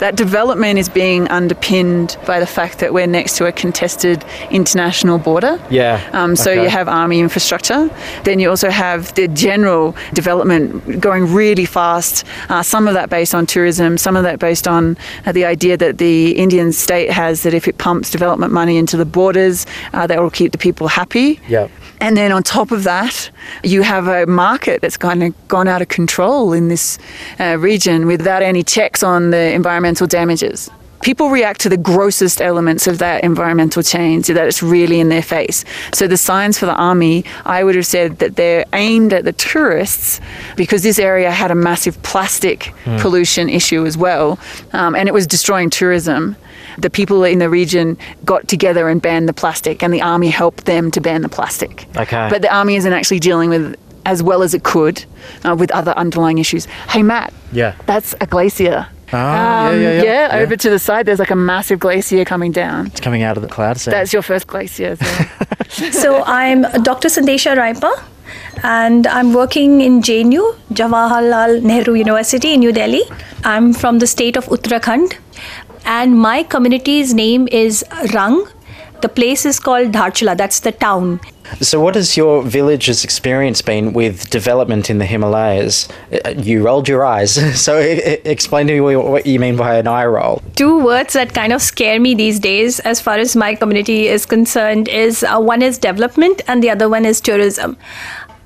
That 0.00 0.16
development 0.16 0.78
is 0.78 0.88
being 0.88 1.28
underpinned 1.28 2.16
by 2.26 2.40
the 2.40 2.46
fact 2.46 2.78
that 2.78 2.94
we're 2.94 3.06
next 3.06 3.36
to 3.36 3.46
a 3.46 3.52
contested 3.52 4.24
international 4.50 5.18
border. 5.18 5.60
Yeah, 5.70 6.00
Um, 6.12 6.36
so 6.36 6.50
okay. 6.50 6.62
you 6.62 6.70
have 6.70 6.88
army 6.88 7.20
infrastructure. 7.20 7.90
Then 8.24 8.40
you 8.40 8.48
also 8.48 8.70
have 8.70 9.14
the 9.14 9.28
general 9.28 9.94
development 10.14 11.00
going 11.00 11.32
really 11.34 11.66
fast. 11.66 12.24
Uh, 12.48 12.62
some 12.62 12.88
of 12.88 12.94
that 12.94 13.10
based 13.10 13.34
on 13.34 13.44
tourism, 13.44 13.98
some 13.98 14.16
of 14.16 14.22
that 14.22 14.38
based 14.38 14.66
on 14.66 14.96
uh, 15.26 15.32
the 15.32 15.44
idea 15.44 15.76
that 15.76 15.98
the 15.98 16.32
Indian 16.32 16.72
state 16.72 17.10
has 17.10 17.42
that 17.42 17.52
if 17.52 17.68
it 17.68 17.76
pumps 17.76 18.10
development 18.10 18.52
money 18.54 18.78
into 18.78 18.96
the 18.96 19.04
borders, 19.04 19.66
uh, 19.92 20.06
that 20.06 20.18
will 20.20 20.30
keep 20.30 20.52
the 20.52 20.58
people 20.58 20.88
happy. 20.88 21.40
Yeah. 21.46 21.68
And 22.00 22.16
then 22.16 22.32
on 22.32 22.42
top 22.42 22.72
of 22.72 22.84
that, 22.84 23.30
you 23.62 23.82
have 23.82 24.08
a 24.08 24.24
market 24.26 24.80
that's 24.80 24.96
kind 24.96 25.22
of 25.22 25.48
gone 25.48 25.68
out 25.68 25.82
of 25.82 25.88
control 25.88 26.54
in 26.54 26.68
this 26.68 26.98
uh, 27.38 27.58
region 27.58 28.06
without 28.06 28.42
any 28.42 28.62
checks 28.62 29.02
on 29.02 29.30
the 29.30 29.52
environmental 29.52 29.89
damages. 30.06 30.70
People 31.02 31.30
react 31.30 31.62
to 31.62 31.70
the 31.70 31.78
grossest 31.78 32.42
elements 32.42 32.86
of 32.86 32.98
that 32.98 33.24
environmental 33.24 33.82
change, 33.82 34.26
that 34.26 34.46
it's 34.46 34.62
really 34.62 35.00
in 35.00 35.08
their 35.08 35.22
face. 35.22 35.64
So 35.94 36.06
the 36.06 36.18
signs 36.18 36.58
for 36.58 36.66
the 36.66 36.74
army, 36.74 37.24
I 37.46 37.64
would 37.64 37.74
have 37.74 37.86
said 37.86 38.18
that 38.18 38.36
they're 38.36 38.66
aimed 38.74 39.14
at 39.14 39.24
the 39.24 39.32
tourists 39.32 40.20
because 40.56 40.82
this 40.82 40.98
area 40.98 41.30
had 41.30 41.50
a 41.50 41.54
massive 41.54 42.02
plastic 42.02 42.74
pollution 42.98 43.48
issue 43.48 43.86
as 43.86 43.96
well, 43.96 44.38
um, 44.74 44.94
and 44.94 45.08
it 45.08 45.14
was 45.14 45.26
destroying 45.26 45.70
tourism. 45.70 46.36
The 46.76 46.90
people 46.90 47.24
in 47.24 47.38
the 47.38 47.48
region 47.48 47.96
got 48.26 48.46
together 48.46 48.90
and 48.90 49.00
banned 49.00 49.26
the 49.26 49.32
plastic, 49.32 49.82
and 49.82 49.94
the 49.94 50.02
army 50.02 50.28
helped 50.28 50.66
them 50.66 50.90
to 50.90 51.00
ban 51.00 51.22
the 51.22 51.30
plastic. 51.30 51.86
Okay. 51.96 52.28
But 52.30 52.42
the 52.42 52.54
army 52.54 52.76
isn't 52.76 52.92
actually 52.92 53.20
dealing 53.20 53.48
with 53.48 53.74
as 54.04 54.22
well 54.22 54.42
as 54.42 54.54
it 54.54 54.64
could 54.64 55.04
uh, 55.44 55.56
with 55.58 55.70
other 55.72 55.92
underlying 55.92 56.38
issues. 56.38 56.66
Hey, 56.88 57.02
Matt. 57.02 57.32
Yeah. 57.52 57.74
That's 57.86 58.14
a 58.20 58.26
glacier. 58.26 58.86
Ah, 59.12 59.70
yeah, 59.70 60.02
yeah, 60.02 60.02
yeah. 60.02 60.42
over 60.42 60.56
to 60.56 60.70
the 60.70 60.78
side, 60.78 61.06
there's 61.06 61.18
like 61.18 61.30
a 61.30 61.36
massive 61.36 61.78
glacier 61.80 62.24
coming 62.24 62.52
down. 62.52 62.86
it's 62.86 63.00
coming 63.00 63.22
out 63.22 63.36
of 63.36 63.42
the 63.42 63.48
clouds 63.48 63.84
there. 63.84 63.94
That's 63.94 64.12
your 64.12 64.22
first 64.22 64.46
glacier. 64.46 64.96
So. 64.96 65.26
So 65.92 66.22
I'm 66.26 66.62
Dr. 66.82 67.08
Sandesha 67.08 67.54
Rayapa 67.56 67.90
and 68.64 69.06
I'm 69.06 69.32
working 69.32 69.80
in 69.80 70.00
JNU, 70.02 70.56
Jawaharlal 70.72 71.62
Nehru 71.62 71.94
University 71.94 72.54
in 72.54 72.60
New 72.60 72.72
Delhi. 72.72 73.02
I'm 73.44 73.72
from 73.72 74.00
the 74.00 74.06
state 74.06 74.36
of 74.36 74.46
Uttarakhand 74.46 75.16
and 75.84 76.18
my 76.18 76.42
community's 76.42 77.14
name 77.14 77.46
is 77.52 77.84
Rang 78.14 78.46
The 79.00 79.08
place 79.08 79.46
is 79.46 79.58
called 79.58 79.92
Dharchula, 79.92 80.36
that's 80.36 80.60
the 80.60 80.72
town. 80.72 81.20
So, 81.60 81.80
what 81.80 81.94
has 81.94 82.16
your 82.16 82.42
village's 82.42 83.02
experience 83.02 83.62
been 83.62 83.92
with 83.92 84.28
development 84.30 84.90
in 84.90 84.98
the 84.98 85.06
Himalayas? 85.06 85.88
Uh, 86.24 86.34
You 86.36 86.62
rolled 86.62 86.86
your 86.88 87.04
eyes. 87.04 87.38
So, 87.66 87.78
explain 87.78 88.66
to 88.68 88.74
me 88.74 88.96
what 88.96 89.26
you 89.26 89.40
mean 89.40 89.56
by 89.56 89.76
an 89.76 89.86
eye 89.86 90.04
roll. 90.04 90.42
Two 90.54 90.84
words 90.84 91.14
that 91.14 91.32
kind 91.34 91.52
of 91.52 91.62
scare 91.62 91.98
me 91.98 92.14
these 92.14 92.38
days, 92.38 92.78
as 92.80 93.00
far 93.00 93.18
as 93.18 93.34
my 93.34 93.54
community 93.54 94.06
is 94.06 94.26
concerned, 94.26 94.88
is 94.88 95.22
uh, 95.24 95.40
one 95.40 95.62
is 95.62 95.78
development 95.78 96.42
and 96.46 96.62
the 96.62 96.70
other 96.70 96.88
one 96.88 97.04
is 97.04 97.20
tourism. 97.20 97.76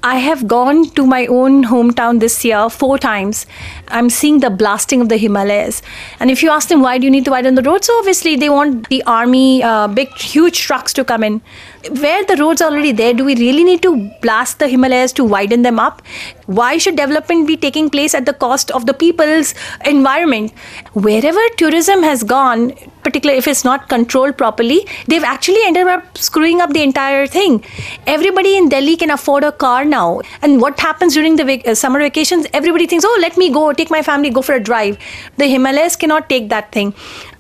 I 0.07 0.17
have 0.17 0.47
gone 0.47 0.91
to 0.97 1.07
my 1.07 1.25
own 1.25 1.65
hometown 1.65 2.21
this 2.21 2.45
year 2.45 2.69
four 2.69 2.99
times. 2.99 3.47
I'm 3.89 4.11
seeing 4.11 4.41
the 4.41 4.51
blasting 4.51 5.01
of 5.01 5.09
the 5.09 5.17
Himalayas. 5.17 5.81
And 6.21 6.31
if 6.31 6.43
you 6.43 6.51
ask 6.51 6.69
them 6.69 6.83
why 6.83 6.99
do 6.99 7.05
you 7.07 7.11
need 7.11 7.25
to 7.25 7.31
widen 7.31 7.55
the 7.55 7.63
roads, 7.63 7.87
so 7.87 7.99
obviously 7.99 8.37
they 8.37 8.51
want 8.51 8.91
the 8.91 9.03
army, 9.05 9.63
uh, 9.63 9.89
big, 9.89 10.15
huge 10.19 10.61
trucks 10.61 10.93
to 10.93 11.07
come 11.07 11.25
in. 11.25 11.41
Where 11.91 12.25
the 12.25 12.37
roads 12.37 12.63
are 12.63 12.71
already 12.71 12.93
there, 12.93 13.13
do 13.13 13.25
we 13.25 13.35
really 13.37 13.63
need 13.63 13.83
to 13.83 14.11
blast 14.23 14.59
the 14.59 14.69
Himalayas 14.69 15.13
to 15.15 15.25
widen 15.25 15.63
them 15.63 15.79
up? 15.79 16.01
Why 16.47 16.79
should 16.79 16.97
development 16.97 17.47
be 17.47 17.57
taking 17.57 17.91
place 17.91 18.15
at 18.15 18.25
the 18.25 18.33
cost 18.33 18.71
of 18.71 18.87
the 18.87 18.95
people's 18.95 19.55
environment? 19.85 20.53
Wherever 20.95 21.41
tourism 21.59 22.03
has 22.03 22.23
gone, 22.23 22.73
particularly 23.03 23.39
if 23.39 23.47
it's 23.47 23.65
not 23.65 23.89
controlled 23.91 24.39
properly, 24.39 24.87
they've 25.09 25.23
actually 25.23 25.61
ended 25.65 25.87
up 25.87 26.17
screwing 26.17 26.63
up 26.63 26.73
the 26.73 26.83
entire 26.83 27.27
thing. 27.27 27.63
Everybody 28.07 28.57
in 28.57 28.71
Delhi 28.71 28.97
can 28.97 29.11
afford 29.11 29.45
a 29.45 29.53
car 29.53 29.85
now. 29.85 30.23
And 30.41 30.61
what 30.63 30.81
happens 30.81 31.13
during 31.13 31.37
the 31.37 31.45
vac- 31.45 31.77
summer 31.77 31.99
vacations? 31.99 32.47
Everybody 32.55 32.87
thinks, 32.87 33.05
oh, 33.07 33.19
let 33.21 33.37
me 33.37 33.51
go, 33.51 33.73
take 33.75 33.91
my 33.91 34.03
family, 34.03 34.31
go 34.31 34.41
for 34.41 34.55
a 34.55 34.61
drive. 34.61 34.99
The 35.37 35.47
Himalayas 35.47 35.97
cannot 35.97 36.31
take 36.31 36.49
that 36.49 36.73
thing. 36.73 36.95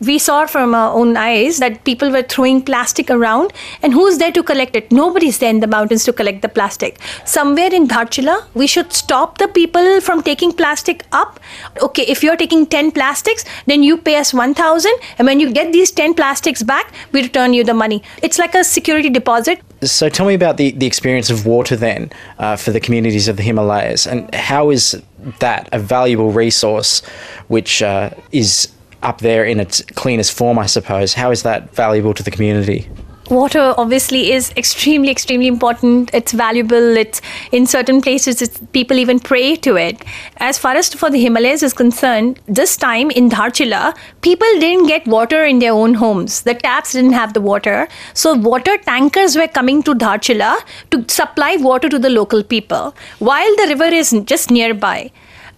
We 0.06 0.18
saw 0.18 0.46
from 0.46 0.74
our 0.74 0.92
own 0.92 1.16
eyes 1.16 1.58
that 1.58 1.84
people 1.84 2.10
were 2.10 2.22
throwing 2.22 2.60
plastic 2.62 3.10
around, 3.10 3.52
and 3.82 3.92
who's 3.92 4.18
there 4.18 4.32
to 4.32 4.42
collect 4.42 4.76
it? 4.76 4.90
Nobody's 4.92 5.38
there 5.38 5.50
in 5.50 5.60
the 5.60 5.66
mountains 5.66 6.04
to 6.04 6.12
collect 6.12 6.42
the 6.42 6.48
plastic. 6.48 6.98
Somewhere 7.24 7.72
in 7.72 7.86
Dharchula, 7.86 8.44
we 8.54 8.66
should 8.66 8.92
stop 8.92 9.38
the 9.38 9.48
people 9.48 10.00
from 10.00 10.22
taking 10.22 10.52
plastic 10.52 11.04
up. 11.12 11.40
Okay, 11.80 12.02
if 12.02 12.22
you're 12.22 12.36
taking 12.36 12.66
10 12.66 12.90
plastics, 12.90 13.44
then 13.66 13.82
you 13.82 13.96
pay 13.96 14.16
us 14.16 14.34
1000 14.34 14.92
and 15.18 15.26
when 15.26 15.40
you 15.40 15.52
get 15.52 15.72
these 15.72 15.90
10 15.90 16.14
plastics 16.14 16.62
back, 16.62 16.92
we 17.12 17.22
return 17.22 17.54
you 17.54 17.64
the 17.64 17.74
money. 17.74 18.02
It's 18.22 18.38
like 18.38 18.54
a 18.54 18.64
security 18.64 19.08
deposit. 19.08 19.60
So, 19.82 20.08
tell 20.08 20.26
me 20.26 20.34
about 20.34 20.56
the, 20.56 20.72
the 20.72 20.86
experience 20.86 21.30
of 21.30 21.46
water 21.46 21.76
then 21.76 22.10
uh, 22.38 22.56
for 22.56 22.72
the 22.72 22.80
communities 22.80 23.28
of 23.28 23.36
the 23.36 23.42
Himalayas, 23.42 24.06
and 24.06 24.34
how 24.34 24.70
is 24.70 25.02
that 25.40 25.68
a 25.72 25.78
valuable 25.78 26.30
resource 26.30 27.02
which 27.48 27.82
uh, 27.82 28.10
is 28.32 28.73
up 29.04 29.18
there 29.20 29.44
in 29.44 29.60
its 29.60 29.82
cleanest 29.94 30.32
form, 30.32 30.58
I 30.58 30.66
suppose? 30.66 31.14
How 31.14 31.30
is 31.30 31.42
that 31.42 31.74
valuable 31.74 32.14
to 32.14 32.22
the 32.22 32.30
community? 32.30 32.88
water 33.30 33.74
obviously 33.78 34.32
is 34.32 34.52
extremely 34.56 35.10
extremely 35.10 35.46
important. 35.46 36.10
It's 36.12 36.32
valuable. 36.32 36.96
It's 36.96 37.20
in 37.52 37.66
certain 37.66 38.00
places 38.00 38.42
people 38.72 38.98
even 38.98 39.20
pray 39.20 39.56
to 39.56 39.76
it. 39.76 40.04
As 40.38 40.58
far 40.58 40.74
as 40.74 40.92
for 40.92 41.10
the 41.10 41.18
himalayas 41.18 41.62
is 41.62 41.72
concerned 41.72 42.40
this 42.46 42.76
time 42.76 43.10
in 43.10 43.30
dharchula 43.30 43.96
people 44.20 44.48
didn't 44.60 44.86
get 44.86 45.06
water 45.06 45.44
in 45.44 45.58
their 45.58 45.72
own 45.72 45.94
homes. 45.94 46.42
The 46.42 46.54
taps 46.54 46.92
didn't 46.92 47.12
have 47.12 47.34
the 47.34 47.40
water. 47.40 47.88
So 48.12 48.34
water 48.34 48.76
tankers 48.78 49.36
were 49.36 49.48
coming 49.48 49.82
to 49.84 49.94
dharchula 49.94 50.58
to 50.90 51.04
supply 51.08 51.56
water 51.56 51.88
to 51.88 51.98
the 51.98 52.10
local 52.10 52.42
people. 52.42 52.94
While 53.18 53.56
the 53.56 53.66
river 53.68 53.94
is 54.02 54.14
just 54.24 54.50
nearby 54.50 55.10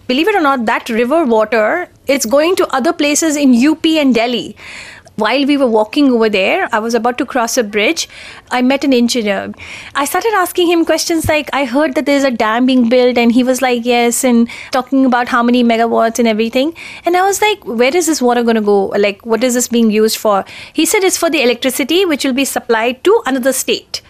believe 0.07 0.27
it 0.27 0.35
or 0.35 0.41
not 0.41 0.65
that 0.65 0.89
river 0.89 1.25
water 1.25 1.87
it's 2.07 2.25
going 2.25 2.55
to 2.55 2.67
other 2.73 2.93
places 2.93 3.35
in 3.35 3.53
up 3.69 3.85
and 3.85 4.15
delhi 4.15 4.55
while 5.17 5.45
we 5.47 5.57
were 5.57 5.67
walking 5.67 6.11
over 6.11 6.29
there, 6.29 6.69
I 6.71 6.77
was 6.77 6.93
about 6.93 7.17
to 7.17 7.25
cross 7.25 7.57
a 7.57 7.63
bridge. 7.63 8.07
I 8.51 8.61
met 8.61 8.83
an 8.83 8.93
engineer. 8.93 9.51
I 9.95 10.05
started 10.05 10.31
asking 10.35 10.67
him 10.67 10.85
questions 10.85 11.27
like, 11.27 11.49
I 11.53 11.65
heard 11.65 11.95
that 11.95 12.05
there's 12.05 12.23
a 12.23 12.29
dam 12.29 12.67
being 12.67 12.87
built, 12.87 13.17
and 13.17 13.31
he 13.31 13.43
was 13.43 13.59
like, 13.59 13.83
Yes, 13.83 14.23
and 14.23 14.47
talking 14.71 15.05
about 15.05 15.27
how 15.27 15.41
many 15.41 15.63
megawatts 15.63 16.19
and 16.19 16.27
everything. 16.27 16.75
And 17.03 17.17
I 17.17 17.23
was 17.23 17.41
like, 17.41 17.65
Where 17.65 17.95
is 17.95 18.05
this 18.05 18.21
water 18.21 18.43
going 18.43 18.57
to 18.57 18.61
go? 18.61 18.85
Like, 19.07 19.25
what 19.25 19.43
is 19.43 19.55
this 19.55 19.67
being 19.67 19.89
used 19.89 20.17
for? 20.17 20.45
He 20.71 20.85
said 20.85 21.03
it's 21.03 21.17
for 21.17 21.31
the 21.31 21.41
electricity, 21.41 22.05
which 22.05 22.23
will 22.23 22.33
be 22.33 22.45
supplied 22.45 23.03
to 23.03 23.21
another 23.25 23.53
state. 23.53 24.03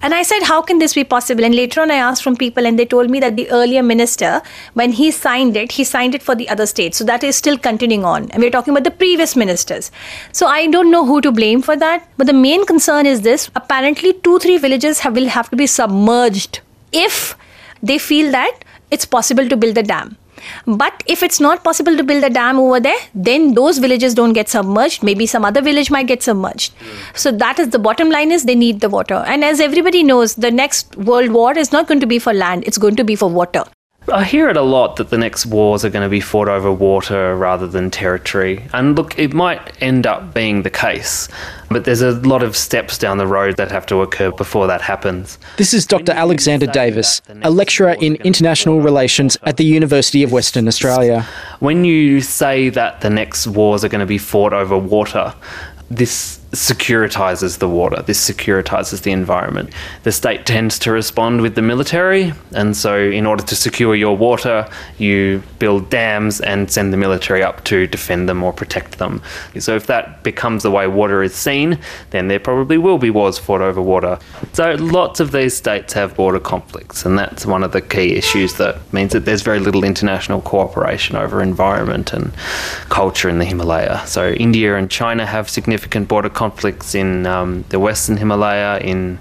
And 0.00 0.14
I 0.14 0.22
said, 0.22 0.44
How 0.44 0.62
can 0.62 0.78
this 0.78 0.94
be 0.94 1.04
possible? 1.04 1.44
And 1.44 1.54
later 1.54 1.80
on, 1.80 1.90
I 1.90 1.96
asked 1.96 2.22
from 2.22 2.36
people, 2.36 2.66
and 2.66 2.78
they 2.78 2.86
told 2.86 3.10
me 3.10 3.20
that 3.20 3.36
the 3.36 3.50
earlier 3.50 3.82
minister, 3.82 4.42
when 4.74 4.92
he 4.92 5.10
signed 5.10 5.56
it, 5.56 5.72
he 5.72 5.84
signed 5.84 6.14
it 6.14 6.22
for 6.22 6.34
the 6.34 6.48
other 6.48 6.66
states. 6.66 6.98
So 6.98 7.04
that 7.04 7.24
is 7.24 7.36
still 7.36 7.58
continuing 7.58 8.04
on. 8.04 8.30
And 8.30 8.42
we're 8.42 8.50
talking 8.50 8.72
about 8.72 8.84
the 8.84 8.90
previous 8.92 9.34
ministers. 9.34 9.90
So 10.32 10.46
I 10.46 10.66
don't 10.68 10.90
know 10.90 11.04
who 11.04 11.20
to 11.22 11.32
blame 11.32 11.62
for 11.62 11.76
that. 11.76 12.08
But 12.16 12.28
the 12.28 12.32
main 12.32 12.64
concern 12.64 13.06
is 13.06 13.22
this 13.22 13.50
apparently, 13.56 14.12
two, 14.12 14.38
three 14.38 14.58
villages 14.58 15.00
have, 15.00 15.16
will 15.16 15.28
have 15.28 15.50
to 15.50 15.56
be 15.56 15.66
submerged 15.66 16.60
if 16.92 17.36
they 17.82 17.98
feel 17.98 18.30
that 18.32 18.64
it's 18.90 19.04
possible 19.04 19.48
to 19.48 19.56
build 19.56 19.76
a 19.78 19.82
dam. 19.82 20.16
But 20.76 21.02
if 21.06 21.22
it's 21.22 21.40
not 21.40 21.64
possible 21.64 21.96
to 21.96 22.04
build 22.04 22.22
a 22.22 22.28
dam 22.28 22.58
over 22.58 22.78
there, 22.78 22.98
then 23.14 23.54
those 23.54 23.78
villages 23.78 24.12
don't 24.12 24.34
get 24.34 24.50
submerged. 24.50 25.02
Maybe 25.02 25.24
some 25.24 25.42
other 25.42 25.62
village 25.62 25.90
might 25.90 26.06
get 26.06 26.22
submerged. 26.22 26.74
Hmm. 26.74 26.96
So 27.14 27.32
that 27.32 27.58
is 27.58 27.70
the 27.70 27.78
bottom 27.78 28.10
line 28.10 28.30
is 28.30 28.44
they 28.44 28.54
need 28.54 28.80
the 28.80 28.90
water. 28.90 29.24
And 29.26 29.44
as 29.44 29.60
everybody 29.60 30.02
knows, 30.02 30.34
the 30.34 30.50
next 30.50 30.94
world 30.96 31.30
war 31.30 31.56
is 31.56 31.72
not 31.72 31.88
going 31.88 32.00
to 32.00 32.06
be 32.06 32.18
for 32.18 32.34
land, 32.34 32.64
it's 32.66 32.76
going 32.76 32.96
to 32.96 33.04
be 33.04 33.16
for 33.16 33.30
water. 33.30 33.64
I 34.12 34.24
hear 34.24 34.48
it 34.48 34.56
a 34.56 34.62
lot 34.62 34.96
that 34.96 35.10
the 35.10 35.18
next 35.18 35.46
wars 35.46 35.84
are 35.84 35.90
going 35.90 36.04
to 36.04 36.08
be 36.08 36.20
fought 36.20 36.48
over 36.48 36.72
water 36.72 37.36
rather 37.36 37.66
than 37.66 37.90
territory. 37.90 38.64
And 38.72 38.96
look, 38.96 39.18
it 39.18 39.34
might 39.34 39.76
end 39.82 40.06
up 40.06 40.32
being 40.32 40.62
the 40.62 40.70
case, 40.70 41.28
but 41.70 41.84
there's 41.84 42.00
a 42.00 42.12
lot 42.12 42.42
of 42.42 42.56
steps 42.56 42.96
down 42.96 43.18
the 43.18 43.26
road 43.26 43.56
that 43.56 43.70
have 43.70 43.86
to 43.86 44.00
occur 44.02 44.30
before 44.30 44.66
that 44.66 44.80
happens. 44.80 45.38
This 45.56 45.74
is 45.74 45.86
Dr. 45.86 46.12
Alexander 46.12 46.66
Davis, 46.66 47.20
a 47.42 47.50
lecturer 47.50 47.96
in 48.00 48.16
international 48.16 48.80
relations 48.80 49.36
at 49.42 49.56
the 49.58 49.64
University 49.64 50.22
of 50.22 50.32
Western 50.32 50.68
Australia. 50.68 51.26
When 51.60 51.84
you 51.84 52.20
say 52.20 52.70
that 52.70 53.02
the 53.02 53.10
next 53.10 53.46
wars 53.46 53.84
are 53.84 53.88
going 53.88 54.00
to 54.00 54.06
be 54.06 54.18
fought 54.18 54.52
over 54.52 54.78
water, 54.78 55.34
this 55.90 56.38
securitizes 56.52 57.58
the 57.58 57.68
water, 57.68 58.00
this 58.02 58.30
securitizes 58.30 59.02
the 59.02 59.12
environment. 59.12 59.70
The 60.04 60.12
state 60.12 60.46
tends 60.46 60.78
to 60.80 60.90
respond 60.90 61.42
with 61.42 61.54
the 61.54 61.62
military, 61.62 62.32
and 62.52 62.76
so 62.76 62.98
in 62.98 63.26
order 63.26 63.42
to 63.44 63.54
secure 63.54 63.94
your 63.94 64.16
water, 64.16 64.66
you 64.96 65.42
build 65.58 65.90
dams 65.90 66.40
and 66.40 66.70
send 66.70 66.92
the 66.92 66.96
military 66.96 67.42
up 67.42 67.64
to 67.64 67.86
defend 67.86 68.28
them 68.28 68.42
or 68.42 68.52
protect 68.52 68.98
them. 68.98 69.20
So 69.58 69.76
if 69.76 69.86
that 69.88 70.22
becomes 70.22 70.62
the 70.62 70.70
way 70.70 70.86
water 70.86 71.22
is 71.22 71.34
seen, 71.34 71.78
then 72.10 72.28
there 72.28 72.40
probably 72.40 72.78
will 72.78 72.98
be 72.98 73.10
wars 73.10 73.38
fought 73.38 73.60
over 73.60 73.82
water. 73.82 74.18
So 74.54 74.74
lots 74.74 75.20
of 75.20 75.32
these 75.32 75.54
states 75.54 75.92
have 75.92 76.16
border 76.16 76.40
conflicts, 76.40 77.04
and 77.04 77.18
that's 77.18 77.44
one 77.44 77.62
of 77.62 77.72
the 77.72 77.82
key 77.82 78.16
issues 78.16 78.54
that 78.54 78.80
means 78.92 79.12
that 79.12 79.26
there's 79.26 79.42
very 79.42 79.60
little 79.60 79.84
international 79.84 80.40
cooperation 80.40 81.14
over 81.14 81.42
environment 81.42 82.14
and 82.14 82.32
culture 82.88 83.28
in 83.28 83.38
the 83.38 83.44
Himalaya. 83.44 84.06
So 84.06 84.30
India 84.30 84.76
and 84.76 84.90
China 84.90 85.26
have 85.26 85.50
significant 85.50 86.08
border 86.08 86.30
conflicts 86.38 86.94
in 86.94 87.26
um, 87.26 87.64
the 87.70 87.80
Western 87.80 88.16
Himalaya, 88.16 88.78
in 88.78 89.18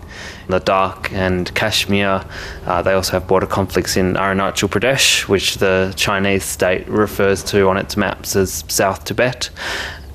Ladakh 0.50 1.12
and 1.14 1.52
Kashmir. 1.56 2.24
Uh, 2.68 2.82
they 2.84 2.94
also 2.94 3.14
have 3.14 3.28
border 3.28 3.48
conflicts 3.48 3.98
in 3.98 4.14
Arunachal 4.14 4.70
Pradesh, 4.70 5.28
which 5.28 5.56
the 5.58 5.94
Chinese 5.96 6.44
state 6.44 6.88
refers 6.88 7.44
to 7.46 7.68
on 7.70 7.76
its 7.76 7.98
maps 7.98 8.36
as 8.36 8.64
South 8.68 9.04
Tibet. 9.04 9.50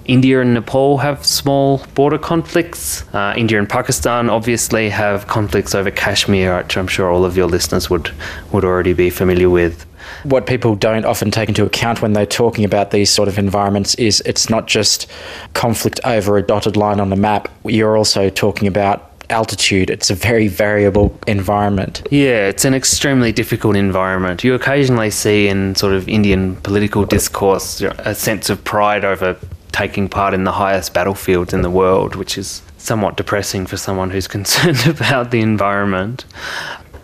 India 0.06 0.40
and 0.40 0.54
Nepal 0.54 0.99
have 0.99 1.25
small 1.25 1.85
border 1.94 2.18
conflicts. 2.18 3.04
Uh, 3.14 3.35
India 3.37 3.59
and 3.59 3.68
Pakistan 3.68 4.28
obviously 4.28 4.88
have 4.90 5.26
conflicts 5.26 5.75
over 5.75 5.90
Kashmir, 5.90 6.59
which 6.59 6.76
I'm 6.76 6.88
sure 6.88 7.11
all 7.11 7.25
of 7.25 7.37
your 7.37 7.47
listeners 7.47 7.88
would, 7.88 8.11
would 8.52 8.64
already 8.64 8.92
be 8.92 9.11
familiar 9.11 9.49
with. 9.50 9.87
What 10.25 10.47
people 10.47 10.75
don't 10.75 11.04
often 11.04 11.30
take 11.30 11.49
into 11.49 11.64
account 11.64 12.02
when 12.02 12.12
they're 12.12 12.26
talking 12.26 12.64
about 12.64 12.90
these 12.90 13.11
sort 13.11 13.28
of 13.28 13.38
environments 13.38 13.94
is 13.94 14.21
it's 14.26 14.50
not 14.50 14.66
just 14.66 15.11
conflict 15.54 16.00
over 16.04 16.37
a 16.37 16.42
dotted 16.42 16.76
line 16.76 17.00
on 17.00 17.12
a 17.12 17.16
map. 17.16 17.49
You're 17.64 17.97
also 17.97 18.28
talking 18.28 18.66
about 18.66 19.11
altitude. 19.30 19.90
It's 19.90 20.11
a 20.11 20.14
very 20.14 20.49
variable 20.49 21.18
environment. 21.26 22.06
Yeah, 22.11 22.49
it's 22.49 22.64
an 22.64 22.75
extremely 22.75 23.32
difficult 23.32 23.76
environment. 23.76 24.44
You 24.44 24.54
occasionally 24.54 25.11
see 25.11 25.49
in 25.49 25.75
sort 25.75 25.94
of 25.94 26.09
Indian 26.09 26.56
political 26.56 27.04
discourse 27.04 27.80
a 27.80 28.14
sense 28.14 28.50
of 28.50 28.62
pride 28.64 29.04
over 29.04 29.37
taking 29.73 30.09
part 30.09 30.35
in 30.35 30.45
the 30.45 30.52
highest 30.52 30.95
battlefields 30.95 31.52
in 31.52 31.62
the 31.62 31.71
world, 31.71 32.14
which 32.14 32.38
is 32.38 32.62
somewhat 32.79 33.17
depressing 33.17 33.67
for 33.67 33.76
someone 33.76 34.11
who's 34.11 34.29
concerned 34.38 34.87
about 34.87 35.31
the 35.31 35.41
environment. 35.41 36.25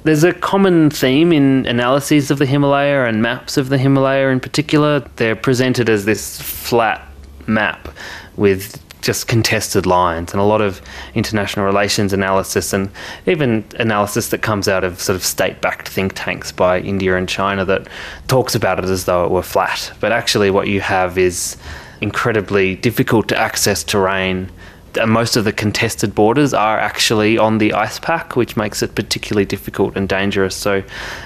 There's 0.04 0.24
a 0.24 0.32
common 0.32 0.90
theme 0.90 1.32
in 1.32 1.66
analyses 1.66 2.30
of 2.30 2.38
the 2.38 2.46
Himalaya 2.46 3.04
and 3.04 3.20
maps 3.20 3.56
of 3.56 3.68
the 3.68 3.78
Himalaya 3.78 4.28
in 4.28 4.40
particular. 4.40 5.00
They're 5.16 5.36
presented 5.36 5.88
as 5.88 6.04
this 6.04 6.40
flat 6.40 7.06
map 7.46 7.88
with 8.36 8.82
just 9.00 9.28
contested 9.28 9.86
lines 9.86 10.32
and 10.32 10.40
a 10.40 10.44
lot 10.44 10.60
of 10.60 10.82
international 11.14 11.64
relations 11.64 12.12
analysis 12.12 12.72
and 12.72 12.90
even 13.26 13.64
analysis 13.78 14.28
that 14.28 14.42
comes 14.42 14.68
out 14.68 14.84
of 14.84 15.00
sort 15.00 15.14
of 15.16 15.24
state 15.24 15.60
backed 15.60 15.88
think 15.88 16.12
tanks 16.14 16.50
by 16.52 16.80
India 16.80 17.16
and 17.16 17.28
China 17.28 17.64
that 17.64 17.86
talks 18.26 18.54
about 18.54 18.78
it 18.78 18.84
as 18.84 19.04
though 19.04 19.24
it 19.24 19.30
were 19.30 19.42
flat. 19.42 19.92
But 20.00 20.12
actually, 20.12 20.50
what 20.50 20.68
you 20.68 20.80
have 20.80 21.16
is 21.16 21.56
incredibly 22.00 22.76
difficult 22.76 23.28
to 23.28 23.36
access 23.36 23.82
terrain 23.82 24.50
And 24.96 25.10
most 25.10 25.36
of 25.36 25.44
the 25.44 25.52
contested 25.52 26.14
borders 26.14 26.54
are 26.54 26.78
actually 26.78 27.38
on 27.38 27.58
the 27.58 27.72
ice 27.72 27.98
pack, 27.98 28.36
which 28.36 28.56
makes 28.56 28.82
it 28.82 28.94
particularly 28.94 29.44
difficult 29.44 29.96
and 29.96 30.08
dangerous. 30.08 30.56
So, 30.56 30.82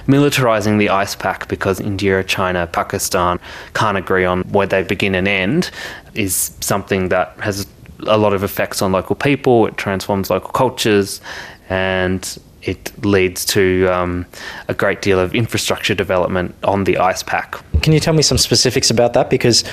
militarizing 0.07 0.79
the 0.79 0.91
ice 0.91 1.15
pack 1.15 1.49
because 1.49 1.81
India, 1.81 2.23
China, 2.25 2.67
Pakistan 2.67 3.39
can't 3.75 3.97
agree 3.97 4.25
on 4.25 4.43
where 4.43 4.67
they 4.67 4.83
begin 4.83 5.15
and 5.15 5.29
end 5.29 5.71
is 6.15 6.57
something 6.61 7.09
that 7.09 7.37
has 7.41 7.67
a 8.07 8.19
lot 8.19 8.33
of 8.33 8.43
effects 8.43 8.83
on 8.83 8.93
local 8.93 9.17
people. 9.17 9.67
It 9.67 9.77
transforms 9.77 10.29
local 10.29 10.51
cultures 10.51 11.21
and 11.69 12.39
it 12.63 12.93
leads 13.05 13.45
to 13.47 13.87
um, 13.87 14.27
a 14.69 14.75
great 14.75 15.03
deal 15.03 15.19
of 15.19 15.35
infrastructure 15.35 15.95
development 15.95 16.55
on 16.63 16.85
the 16.85 16.99
ice 16.99 17.23
pack. 17.23 17.57
Can 17.83 17.93
you 17.93 17.99
tell 17.99 18.15
me 18.15 18.23
some 18.23 18.39
specifics 18.39 18.91
about 18.91 19.13
that? 19.15 19.29
Because 19.29 19.65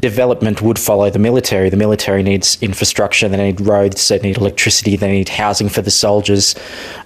development 0.00 0.62
would 0.62 0.78
follow 0.78 1.10
the 1.10 1.18
military. 1.18 1.68
The 1.68 1.76
military 1.76 2.22
needs 2.22 2.62
infrastructure, 2.62 3.28
they 3.28 3.36
need 3.36 3.60
roads, 3.60 4.06
they 4.06 4.20
need 4.20 4.36
electricity, 4.36 4.94
they 4.94 5.10
need 5.10 5.28
housing 5.28 5.68
for 5.68 5.82
the 5.82 5.90
soldiers. 5.90 6.54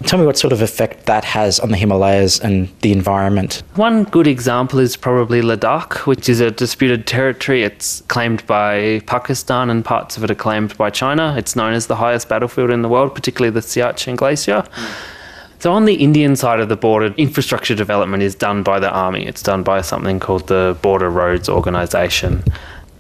Tell 0.04 0.18
me 0.18 0.26
what 0.26 0.37
sort 0.37 0.52
of 0.52 0.61
effect 0.61 1.06
that 1.06 1.25
has 1.25 1.59
on 1.59 1.70
the 1.70 1.78
Himalayas 1.78 2.38
and 2.40 2.68
the 2.82 2.92
environment. 2.92 3.62
One 3.76 4.04
good 4.04 4.26
example 4.26 4.78
is 4.78 4.97
probably 4.97 5.40
Ladakh, 5.40 6.06
which 6.06 6.28
is 6.28 6.40
a 6.40 6.50
disputed 6.50 7.06
territory. 7.06 7.62
It's 7.62 8.02
claimed 8.02 8.47
by 8.47 9.00
Pakistan 9.06 9.70
and 9.70 9.82
parts 9.82 10.18
of 10.18 10.25
it 10.25 10.30
are 10.30 10.35
claimed 10.35 10.76
by 10.76 10.90
China. 10.90 11.35
It's 11.38 11.56
known 11.56 11.73
as 11.73 11.87
the 11.87 11.97
highest 11.97 12.28
battlefield 12.28 12.70
in 12.70 12.82
the 12.82 12.88
world, 12.88 13.14
particularly 13.14 13.50
the 13.50 13.61
Siachen 13.61 14.16
Glacier. 14.16 14.62
Mm. 14.62 15.16
So, 15.61 15.75
on 15.75 15.85
the 15.85 15.93
Indian 15.93 16.37
side 16.37 16.59
of 16.61 16.71
the 16.71 16.76
border, 16.76 17.14
infrastructure 17.19 17.75
development 17.75 18.23
is 18.23 18.35
done 18.35 18.62
by 18.62 18.81
the 18.81 18.90
army. 18.90 19.26
It's 19.26 19.43
done 19.43 19.62
by 19.62 19.83
something 19.83 20.19
called 20.19 20.49
the 20.49 20.79
Border 20.81 21.11
Roads 21.11 21.50
Organisation. 21.50 22.43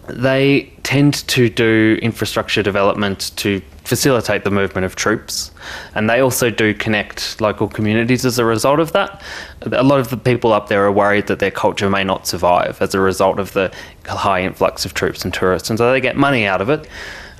They 0.08 0.70
tend 0.82 1.26
to 1.28 1.48
do 1.48 1.98
infrastructure 2.02 2.62
development 2.62 3.32
to 3.36 3.62
facilitate 3.84 4.44
the 4.44 4.50
movement 4.50 4.84
of 4.84 4.94
troops, 4.94 5.52
and 5.94 6.10
they 6.10 6.20
also 6.20 6.50
do 6.50 6.74
connect 6.74 7.40
local 7.40 7.66
communities 7.66 8.26
as 8.26 8.38
a 8.38 8.44
result 8.44 8.78
of 8.78 8.92
that. 8.92 9.22
A 9.62 9.82
lot 9.82 9.98
of 9.98 10.10
the 10.10 10.18
people 10.18 10.52
up 10.52 10.68
there 10.68 10.84
are 10.84 10.92
worried 10.92 11.28
that 11.28 11.38
their 11.38 11.50
culture 11.50 11.88
may 11.88 12.04
not 12.04 12.26
survive 12.26 12.82
as 12.82 12.94
a 12.94 13.00
result 13.00 13.38
of 13.38 13.54
the 13.54 13.72
high 14.04 14.42
influx 14.42 14.84
of 14.84 14.92
troops 14.92 15.24
and 15.24 15.32
tourists, 15.32 15.70
and 15.70 15.78
so 15.78 15.90
they 15.90 16.00
get 16.00 16.14
money 16.14 16.44
out 16.44 16.60
of 16.60 16.68
it 16.68 16.86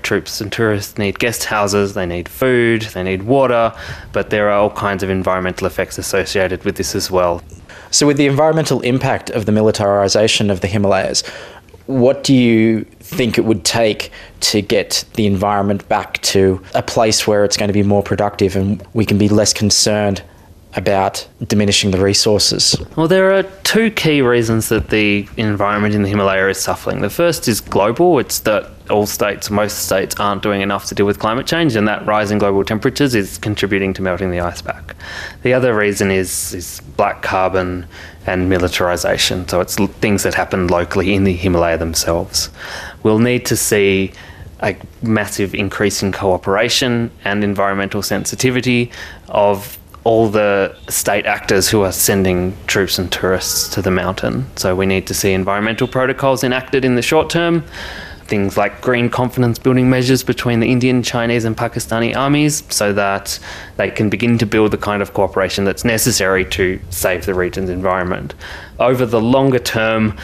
troops 0.03 0.41
and 0.41 0.51
tourists 0.51 0.99
need 0.99 1.19
guest 1.19 1.45
houses, 1.45 1.95
they 1.95 2.07
need 2.07 2.29
food, 2.29 2.83
they 2.83 3.03
need 3.03 3.25
water, 3.25 3.73
but 4.13 4.31
there 4.31 4.49
are 4.49 4.53
all 4.53 4.71
kinds 4.71 5.03
of 5.03 5.11
environmental 5.11 5.67
effects 5.67 5.99
associated 5.99 6.65
with 6.65 6.77
this 6.77 6.95
as 6.95 7.11
well. 7.11 7.43
So, 7.91 8.07
with 8.07 8.17
the 8.17 8.27
environmental 8.27 8.81
impact 8.83 9.31
of 9.31 9.47
the 9.47 9.53
militarization 9.53 10.51
of 10.51 10.61
the 10.61 10.69
Himalayas, 10.69 11.23
what 11.87 12.23
do 12.23 12.35
you 12.35 12.85
think 13.01 13.37
it 13.37 13.45
would 13.45 13.65
take 13.65 14.13
to 14.41 14.63
get 14.63 15.05
the 15.15 15.27
environment 15.27 15.89
back 15.89 16.23
to 16.23 16.63
a 16.75 16.83
place 16.83 17.27
where 17.27 17.45
it's 17.45 17.57
going 17.57 17.69
to 17.69 17.75
be 17.75 17.83
more 17.83 18.03
productive 18.03 18.55
and 18.55 18.87
we 18.95 19.05
can 19.05 19.19
be 19.19 19.29
less 19.29 19.53
concerned 19.53 20.23
about 20.75 21.27
diminishing 21.49 21.91
the 21.91 22.01
resources? 22.01 22.77
Well, 22.97 23.09
there 23.09 23.33
are 23.33 23.43
two 23.65 23.91
key 23.91 24.23
reasons 24.23 24.69
that 24.69 24.91
the 24.91 25.29
environment 25.37 25.95
in 25.95 26.03
the 26.03 26.09
Himalaya 26.09 26.49
is 26.49 26.61
suffering. 26.61 27.01
The 27.01 27.11
first 27.11 27.49
is 27.49 27.61
global, 27.61 28.19
it's 28.19 28.41
that 28.41 28.71
all 28.91 29.07
states, 29.07 29.51
most 29.51 29.85
states, 29.87 30.15
aren't 30.19 30.43
doing 30.43 30.61
enough 30.61 30.87
to 30.87 30.95
deal 30.95 31.07
with 31.07 31.19
climate 31.19 31.47
change, 31.47 31.77
and 31.77 31.87
that 31.89 32.05
rise 32.07 32.31
in 32.31 32.39
global 32.39 32.65
temperatures 32.65 33.15
is 33.15 33.39
contributing 33.39 33.95
to 33.95 34.03
melting 34.03 34.31
the 34.31 34.41
ice 34.41 34.63
pack. 34.63 34.97
The 35.43 35.53
other 35.53 35.75
reason 35.75 36.11
is, 36.11 36.55
is 36.55 36.81
black 36.97 37.23
carbon 37.23 37.87
and 38.27 38.49
militarization, 38.49 39.49
so 39.49 39.61
it's 39.61 39.77
things 39.77 40.23
that 40.25 40.35
happen 40.35 40.67
locally 40.67 41.15
in 41.15 41.25
the 41.25 41.33
Himalaya 41.33 41.79
themselves. 41.79 42.51
We'll 43.03 43.19
need 43.19 43.47
to 43.47 43.57
see 43.57 44.13
a 44.63 44.77
massive 45.03 45.55
increase 45.55 46.03
in 46.03 46.13
cooperation 46.13 47.11
and 47.25 47.43
environmental 47.43 48.03
sensitivity 48.03 48.91
of 49.29 49.79
all 50.05 50.29
the 50.29 50.75
state 50.89 51.27
actors 51.27 51.69
who 51.69 51.83
are 51.83 51.93
sending 51.93 52.57
troops 52.67 52.99
and 52.99 53.13
tourists 53.13 53.69
to 53.69 53.83
the 53.83 53.91
mountain. 53.91 54.47
So 54.57 54.75
we 54.75 54.87
need 54.87 55.07
to 55.09 55.15
see 55.15 55.33
environmental 55.33 55.87
protocols 55.87 56.43
enacted 56.43 56.85
in 56.85 56.95
the 56.95 57.03
short 57.03 57.29
term, 57.29 57.65
things 58.31 58.57
like 58.57 58.81
green 58.81 59.11
confidence 59.11 59.59
building 59.59 59.91
measures 59.91 60.23
between 60.23 60.61
the 60.61 60.71
Indian, 60.71 61.03
Chinese, 61.03 61.45
and 61.45 61.57
Pakistani 61.57 62.17
armies 62.17 62.63
so 62.71 62.93
that 62.93 63.39
they 63.77 63.91
can 63.91 64.09
begin 64.09 64.39
to 64.39 64.47
build 64.47 64.71
the 64.71 64.79
kind 64.79 65.03
of 65.03 65.13
cooperation 65.13 65.65
that's 65.65 65.85
necessary 65.85 66.45
to 66.47 66.81
save 66.89 67.27
the 67.27 67.35
region's 67.35 67.69
environment. 67.69 68.35
Over 68.79 69.05
the 69.05 69.21
longer 69.21 69.59
term, 69.59 70.17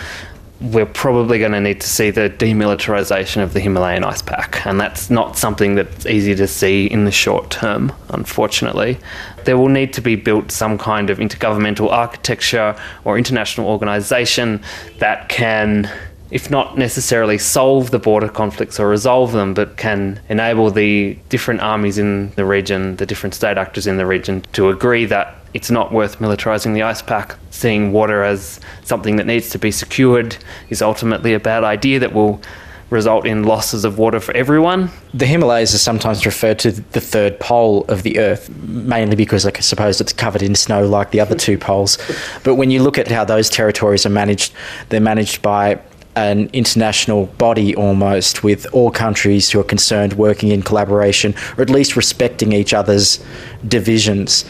we're 0.60 0.86
probably 0.86 1.38
going 1.38 1.52
to 1.52 1.60
need 1.60 1.82
to 1.82 1.88
see 1.88 2.10
the 2.10 2.30
demilitarization 2.30 3.42
of 3.42 3.52
the 3.52 3.60
Himalayan 3.60 4.04
ice 4.04 4.22
pack, 4.22 4.64
and 4.64 4.80
that's 4.80 5.10
not 5.10 5.36
something 5.36 5.74
that's 5.74 6.06
easy 6.06 6.34
to 6.34 6.46
see 6.46 6.86
in 6.86 7.04
the 7.04 7.10
short 7.10 7.50
term, 7.50 7.92
unfortunately. 8.08 8.98
There 9.44 9.58
will 9.58 9.68
need 9.68 9.92
to 9.94 10.00
be 10.00 10.16
built 10.16 10.50
some 10.50 10.78
kind 10.78 11.10
of 11.10 11.18
intergovernmental 11.18 11.90
architecture 11.90 12.74
or 13.04 13.18
international 13.18 13.68
organization 13.68 14.62
that 14.98 15.28
can 15.28 15.92
if 16.30 16.50
not 16.50 16.76
necessarily 16.76 17.38
solve 17.38 17.90
the 17.90 17.98
border 17.98 18.28
conflicts 18.28 18.80
or 18.80 18.88
resolve 18.88 19.32
them, 19.32 19.54
but 19.54 19.76
can 19.76 20.20
enable 20.28 20.70
the 20.70 21.18
different 21.28 21.60
armies 21.60 21.98
in 21.98 22.30
the 22.32 22.44
region, 22.44 22.96
the 22.96 23.06
different 23.06 23.34
state 23.34 23.56
actors 23.56 23.86
in 23.86 23.96
the 23.96 24.06
region, 24.06 24.42
to 24.52 24.68
agree 24.68 25.04
that 25.04 25.34
it's 25.54 25.70
not 25.70 25.92
worth 25.92 26.18
militarizing 26.18 26.74
the 26.74 26.82
ice 26.82 27.00
pack. 27.00 27.36
Seeing 27.50 27.92
water 27.92 28.22
as 28.22 28.60
something 28.84 29.16
that 29.16 29.26
needs 29.26 29.50
to 29.50 29.58
be 29.58 29.70
secured 29.70 30.36
is 30.68 30.82
ultimately 30.82 31.32
a 31.32 31.40
bad 31.40 31.64
idea 31.64 31.98
that 32.00 32.12
will 32.12 32.42
result 32.90 33.26
in 33.26 33.42
losses 33.42 33.84
of 33.84 33.98
water 33.98 34.20
for 34.20 34.36
everyone. 34.36 34.90
The 35.12 35.26
Himalayas 35.26 35.74
are 35.74 35.78
sometimes 35.78 36.24
referred 36.24 36.58
to 36.60 36.70
the 36.70 37.00
third 37.00 37.40
pole 37.40 37.84
of 37.88 38.02
the 38.02 38.18
Earth, 38.18 38.48
mainly 38.62 39.16
because 39.16 39.44
I 39.44 39.52
suppose 39.58 40.00
it's 40.00 40.12
covered 40.12 40.42
in 40.42 40.54
snow 40.54 40.86
like 40.86 41.10
the 41.10 41.20
other 41.20 41.34
two 41.34 41.58
poles. 41.58 41.98
But 42.44 42.54
when 42.54 42.70
you 42.70 42.82
look 42.82 42.98
at 42.98 43.08
how 43.08 43.24
those 43.24 43.50
territories 43.50 44.06
are 44.06 44.10
managed, 44.10 44.52
they're 44.90 45.00
managed 45.00 45.42
by 45.42 45.80
an 46.16 46.48
international 46.52 47.26
body 47.38 47.76
almost, 47.76 48.42
with 48.42 48.66
all 48.72 48.90
countries 48.90 49.50
who 49.50 49.60
are 49.60 49.64
concerned 49.64 50.14
working 50.14 50.50
in 50.50 50.62
collaboration 50.62 51.34
or 51.56 51.62
at 51.62 51.70
least 51.70 51.94
respecting 51.94 52.52
each 52.52 52.74
other's 52.74 53.22
divisions. 53.68 54.44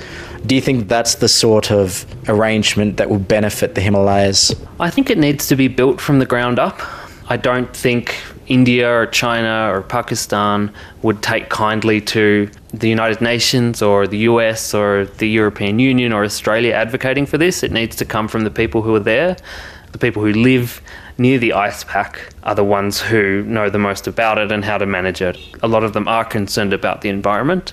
Do 0.46 0.54
you 0.54 0.60
think 0.60 0.88
that's 0.88 1.16
the 1.16 1.28
sort 1.28 1.72
of 1.72 2.06
arrangement 2.28 2.96
that 2.98 3.10
will 3.10 3.18
benefit 3.18 3.74
the 3.74 3.80
Himalayas? 3.80 4.54
I 4.78 4.90
think 4.90 5.10
it 5.10 5.18
needs 5.18 5.48
to 5.48 5.56
be 5.56 5.66
built 5.66 6.00
from 6.00 6.20
the 6.20 6.26
ground 6.26 6.58
up. 6.60 6.80
I 7.28 7.36
don't 7.36 7.76
think 7.76 8.14
India 8.46 8.88
or 8.88 9.06
China 9.06 9.68
or 9.72 9.82
Pakistan 9.82 10.72
would 11.02 11.20
take 11.22 11.48
kindly 11.48 12.00
to 12.00 12.48
the 12.72 12.88
United 12.88 13.20
Nations 13.20 13.82
or 13.82 14.06
the 14.06 14.18
US 14.18 14.72
or 14.72 15.06
the 15.18 15.28
European 15.28 15.80
Union 15.80 16.12
or 16.12 16.22
Australia 16.22 16.72
advocating 16.72 17.26
for 17.26 17.38
this. 17.38 17.64
It 17.64 17.72
needs 17.72 17.96
to 17.96 18.04
come 18.04 18.28
from 18.28 18.44
the 18.44 18.50
people 18.50 18.82
who 18.82 18.94
are 18.94 19.00
there, 19.00 19.36
the 19.92 19.98
people 19.98 20.22
who 20.22 20.32
live 20.32 20.80
near 21.18 21.38
the 21.38 21.52
ice 21.52 21.84
pack 21.84 22.34
are 22.42 22.54
the 22.54 22.64
ones 22.64 23.00
who 23.00 23.42
know 23.44 23.70
the 23.70 23.78
most 23.78 24.06
about 24.06 24.38
it 24.38 24.52
and 24.52 24.64
how 24.64 24.76
to 24.78 24.86
manage 24.86 25.22
it. 25.22 25.38
A 25.62 25.68
lot 25.68 25.82
of 25.82 25.92
them 25.92 26.06
are 26.08 26.24
concerned 26.24 26.72
about 26.72 27.00
the 27.00 27.08
environment. 27.08 27.72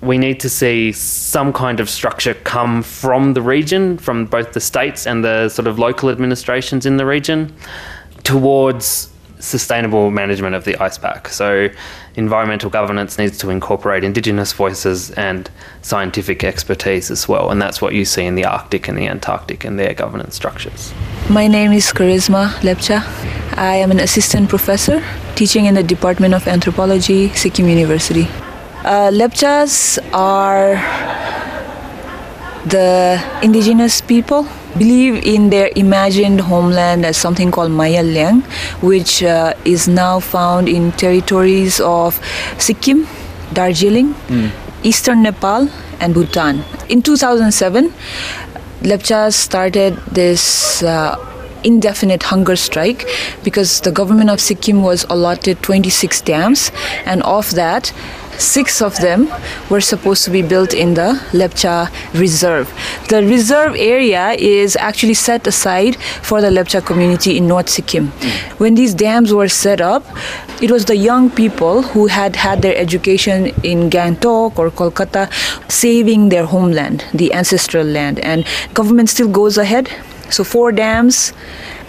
We 0.00 0.18
need 0.18 0.40
to 0.40 0.48
see 0.48 0.92
some 0.92 1.52
kind 1.52 1.80
of 1.80 1.88
structure 1.88 2.34
come 2.34 2.82
from 2.82 3.34
the 3.34 3.42
region, 3.42 3.98
from 3.98 4.26
both 4.26 4.52
the 4.52 4.60
states 4.60 5.06
and 5.06 5.24
the 5.24 5.48
sort 5.48 5.66
of 5.66 5.78
local 5.78 6.10
administrations 6.10 6.86
in 6.86 6.96
the 6.96 7.06
region, 7.06 7.54
towards 8.24 9.11
sustainable 9.42 10.10
management 10.10 10.54
of 10.54 10.64
the 10.64 10.76
ice 10.76 10.96
pack. 10.96 11.28
So, 11.28 11.68
environmental 12.14 12.70
governance 12.70 13.18
needs 13.18 13.36
to 13.38 13.50
incorporate 13.50 14.04
Indigenous 14.04 14.52
voices 14.52 15.10
and 15.10 15.50
scientific 15.82 16.44
expertise 16.44 17.10
as 17.10 17.28
well, 17.28 17.50
and 17.50 17.60
that's 17.60 17.82
what 17.82 17.92
you 17.92 18.04
see 18.04 18.24
in 18.24 18.36
the 18.36 18.44
Arctic 18.44 18.88
and 18.88 18.96
the 18.96 19.08
Antarctic 19.08 19.64
and 19.64 19.78
their 19.78 19.94
governance 19.94 20.36
structures. 20.36 20.94
My 21.28 21.48
name 21.48 21.72
is 21.72 21.92
Charisma 21.92 22.50
Lepcha. 22.60 23.02
I 23.56 23.76
am 23.76 23.90
an 23.90 24.00
assistant 24.00 24.48
professor 24.48 25.02
teaching 25.34 25.66
in 25.66 25.74
the 25.74 25.82
Department 25.82 26.34
of 26.34 26.46
Anthropology, 26.46 27.28
Sikkim 27.30 27.68
University. 27.68 28.28
Uh, 28.84 29.10
Lepchas 29.12 29.98
are 30.12 30.76
the 32.66 33.20
indigenous 33.42 34.00
people 34.00 34.46
believe 34.78 35.24
in 35.24 35.50
their 35.50 35.70
imagined 35.76 36.40
homeland 36.40 37.04
as 37.04 37.16
something 37.16 37.50
called 37.50 37.70
Mayel 37.70 38.12
Lyang, 38.12 38.42
which 38.82 39.22
uh, 39.22 39.54
is 39.64 39.88
now 39.88 40.20
found 40.20 40.68
in 40.68 40.92
territories 40.92 41.80
of 41.80 42.20
Sikkim, 42.58 43.06
Darjeeling, 43.52 44.14
mm. 44.28 44.50
eastern 44.82 45.22
Nepal, 45.22 45.68
and 46.00 46.14
Bhutan. 46.14 46.64
In 46.88 47.02
2007, 47.02 47.92
Lepchas 48.82 49.34
started 49.34 49.96
this 50.10 50.82
uh, 50.82 51.16
indefinite 51.62 52.24
hunger 52.24 52.56
strike 52.56 53.06
because 53.44 53.80
the 53.82 53.92
government 53.92 54.30
of 54.30 54.40
Sikkim 54.40 54.82
was 54.82 55.04
allotted 55.08 55.62
26 55.62 56.20
dams, 56.22 56.72
and 57.06 57.22
of 57.22 57.52
that, 57.52 57.92
Six 58.38 58.82
of 58.82 58.96
them 58.98 59.28
were 59.70 59.80
supposed 59.80 60.24
to 60.24 60.30
be 60.30 60.42
built 60.42 60.74
in 60.74 60.94
the 60.94 61.20
Lepcha 61.32 61.90
Reserve. 62.18 62.72
The 63.08 63.22
reserve 63.22 63.76
area 63.76 64.30
is 64.32 64.76
actually 64.76 65.14
set 65.14 65.46
aside 65.46 65.96
for 66.22 66.40
the 66.40 66.48
Lepcha 66.48 66.84
community 66.84 67.36
in 67.36 67.46
North 67.46 67.68
Sikkim. 67.68 68.08
When 68.58 68.74
these 68.74 68.94
dams 68.94 69.32
were 69.32 69.48
set 69.48 69.80
up, 69.80 70.04
it 70.60 70.70
was 70.70 70.84
the 70.86 70.96
young 70.96 71.30
people 71.30 71.82
who 71.82 72.06
had 72.06 72.36
had 72.36 72.62
their 72.62 72.76
education 72.76 73.46
in 73.62 73.90
Gangtok 73.90 74.58
or 74.58 74.70
Kolkata 74.70 75.28
saving 75.70 76.28
their 76.28 76.46
homeland, 76.46 77.04
the 77.12 77.32
ancestral 77.32 77.86
land. 77.86 78.18
And 78.20 78.44
government 78.74 79.08
still 79.08 79.28
goes 79.28 79.58
ahead. 79.58 79.88
So 80.30 80.44
four 80.44 80.72
dams, 80.72 81.32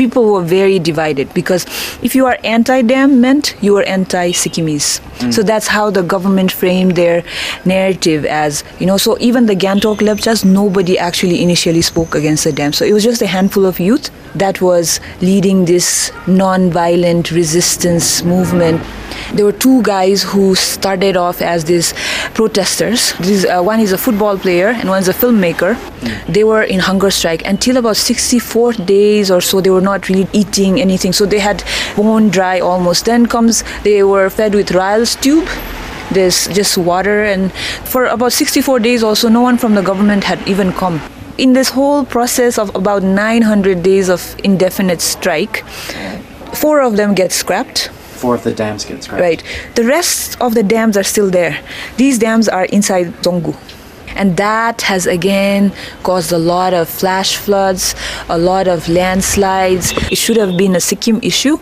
people 0.04 0.24
were 0.34 0.44
very 0.44 0.80
divided 0.80 1.34
because 1.34 1.66
if 2.08 2.16
you 2.16 2.26
are 2.26 2.38
anti-dam 2.44 3.22
meant 3.26 3.56
you 3.62 3.78
are 3.78 3.84
anti-Sikkimese. 3.84 4.92
So 5.32 5.44
that's 5.44 5.68
how 5.68 5.90
the 5.90 6.04
government 6.04 6.52
framed 6.52 6.96
their 6.96 7.24
narrative 7.66 8.26
as, 8.26 8.64
you 8.80 8.86
know, 8.86 8.98
so 8.98 9.18
even 9.20 9.46
the 9.46 9.56
Gangtok 9.56 10.00
Lepchas, 10.08 10.44
nobody 10.44 10.98
actually 10.98 11.42
initially 11.42 11.82
spoke 11.82 12.16
against 12.16 12.44
the 12.44 12.52
dam. 12.52 12.74
So 12.74 12.86
it 12.86 12.94
was 12.94 13.04
just 13.04 13.22
a 13.22 13.28
handful 13.28 13.66
of 13.66 13.80
youth 13.80 14.10
that 14.36 14.62
was 14.62 15.00
leading 15.22 15.66
this 15.66 16.12
non-violent 16.28 17.32
resistance 17.32 18.24
movement. 18.24 18.82
There 19.34 19.46
were 19.46 19.58
two 19.66 19.82
guys 19.84 20.24
who 20.24 20.56
started 20.56 21.16
off 21.16 21.42
as 21.42 21.66
these 21.66 21.94
protesters. 22.34 23.14
This, 23.20 23.46
uh, 23.46 23.62
one 23.62 23.80
is 23.80 23.92
a 23.92 23.98
football 23.98 24.38
player 24.38 24.70
and 24.70 24.90
one 24.90 25.02
is 25.02 25.08
a 25.08 25.14
filmmaker. 25.14 25.72
They 26.28 26.44
were 26.44 26.64
in 26.64 26.80
hunger 26.80 27.12
strike 27.12 27.46
until 27.46 27.78
about 27.78 27.98
64 27.98 28.74
days 28.74 29.32
or 29.32 29.42
so. 29.42 29.62
They 29.62 29.70
were 29.70 29.82
not 29.82 29.93
really 30.10 30.28
eating 30.34 30.82
anything, 30.82 31.14
so 31.14 31.26
they 31.26 31.40
had 31.40 31.64
bone 31.96 32.30
dry 32.30 32.60
almost. 32.60 33.06
Then 33.06 33.26
comes 33.26 33.64
they 33.84 34.04
were 34.04 34.30
fed 34.30 34.54
with 34.56 34.72
Ryle's 34.72 35.16
tube. 35.16 35.48
There's 36.12 36.48
just 36.48 36.78
water, 36.78 37.24
and 37.24 37.52
for 37.86 38.06
about 38.06 38.34
64 38.34 38.80
days 38.80 39.04
also, 39.04 39.30
no 39.30 39.42
one 39.42 39.58
from 39.58 39.76
the 39.76 39.82
government 39.82 40.24
had 40.24 40.46
even 40.48 40.74
come. 40.74 41.02
In 41.38 41.54
this 41.54 41.70
whole 41.70 42.06
process 42.06 42.60
of 42.60 42.76
about 42.76 43.02
900 43.02 43.82
days 43.82 44.10
of 44.10 44.36
indefinite 44.44 45.02
strike, 45.02 45.64
four 46.54 46.82
of 46.82 46.98
them 46.98 47.16
get 47.16 47.32
scrapped. 47.32 47.90
Four 47.90 48.36
of 48.36 48.44
the 48.44 48.54
dams 48.54 48.86
get 48.86 49.04
scrapped. 49.04 49.22
Right. 49.22 49.44
The 49.76 49.84
rest 49.84 50.40
of 50.40 50.54
the 50.54 50.64
dams 50.64 50.96
are 50.96 51.04
still 51.04 51.30
there. 51.32 51.60
These 51.98 52.20
dams 52.20 52.48
are 52.48 52.66
inside 52.66 53.08
Dzongu. 53.24 53.56
And 54.16 54.38
that 54.38 54.82
has 54.84 55.06
again 55.06 55.72
caused 56.04 56.32
a 56.32 56.38
lot 56.38 56.74
of 56.74 56.90
flash 56.90 57.36
floods, 57.38 57.96
a 58.30 58.38
lot 58.38 58.68
of 58.68 58.88
landslides. 58.90 59.94
It 60.12 60.18
should 60.18 60.38
have 60.38 60.58
been 60.58 60.76
a 60.76 60.80
Sikkim 60.80 61.20
issue, 61.22 61.58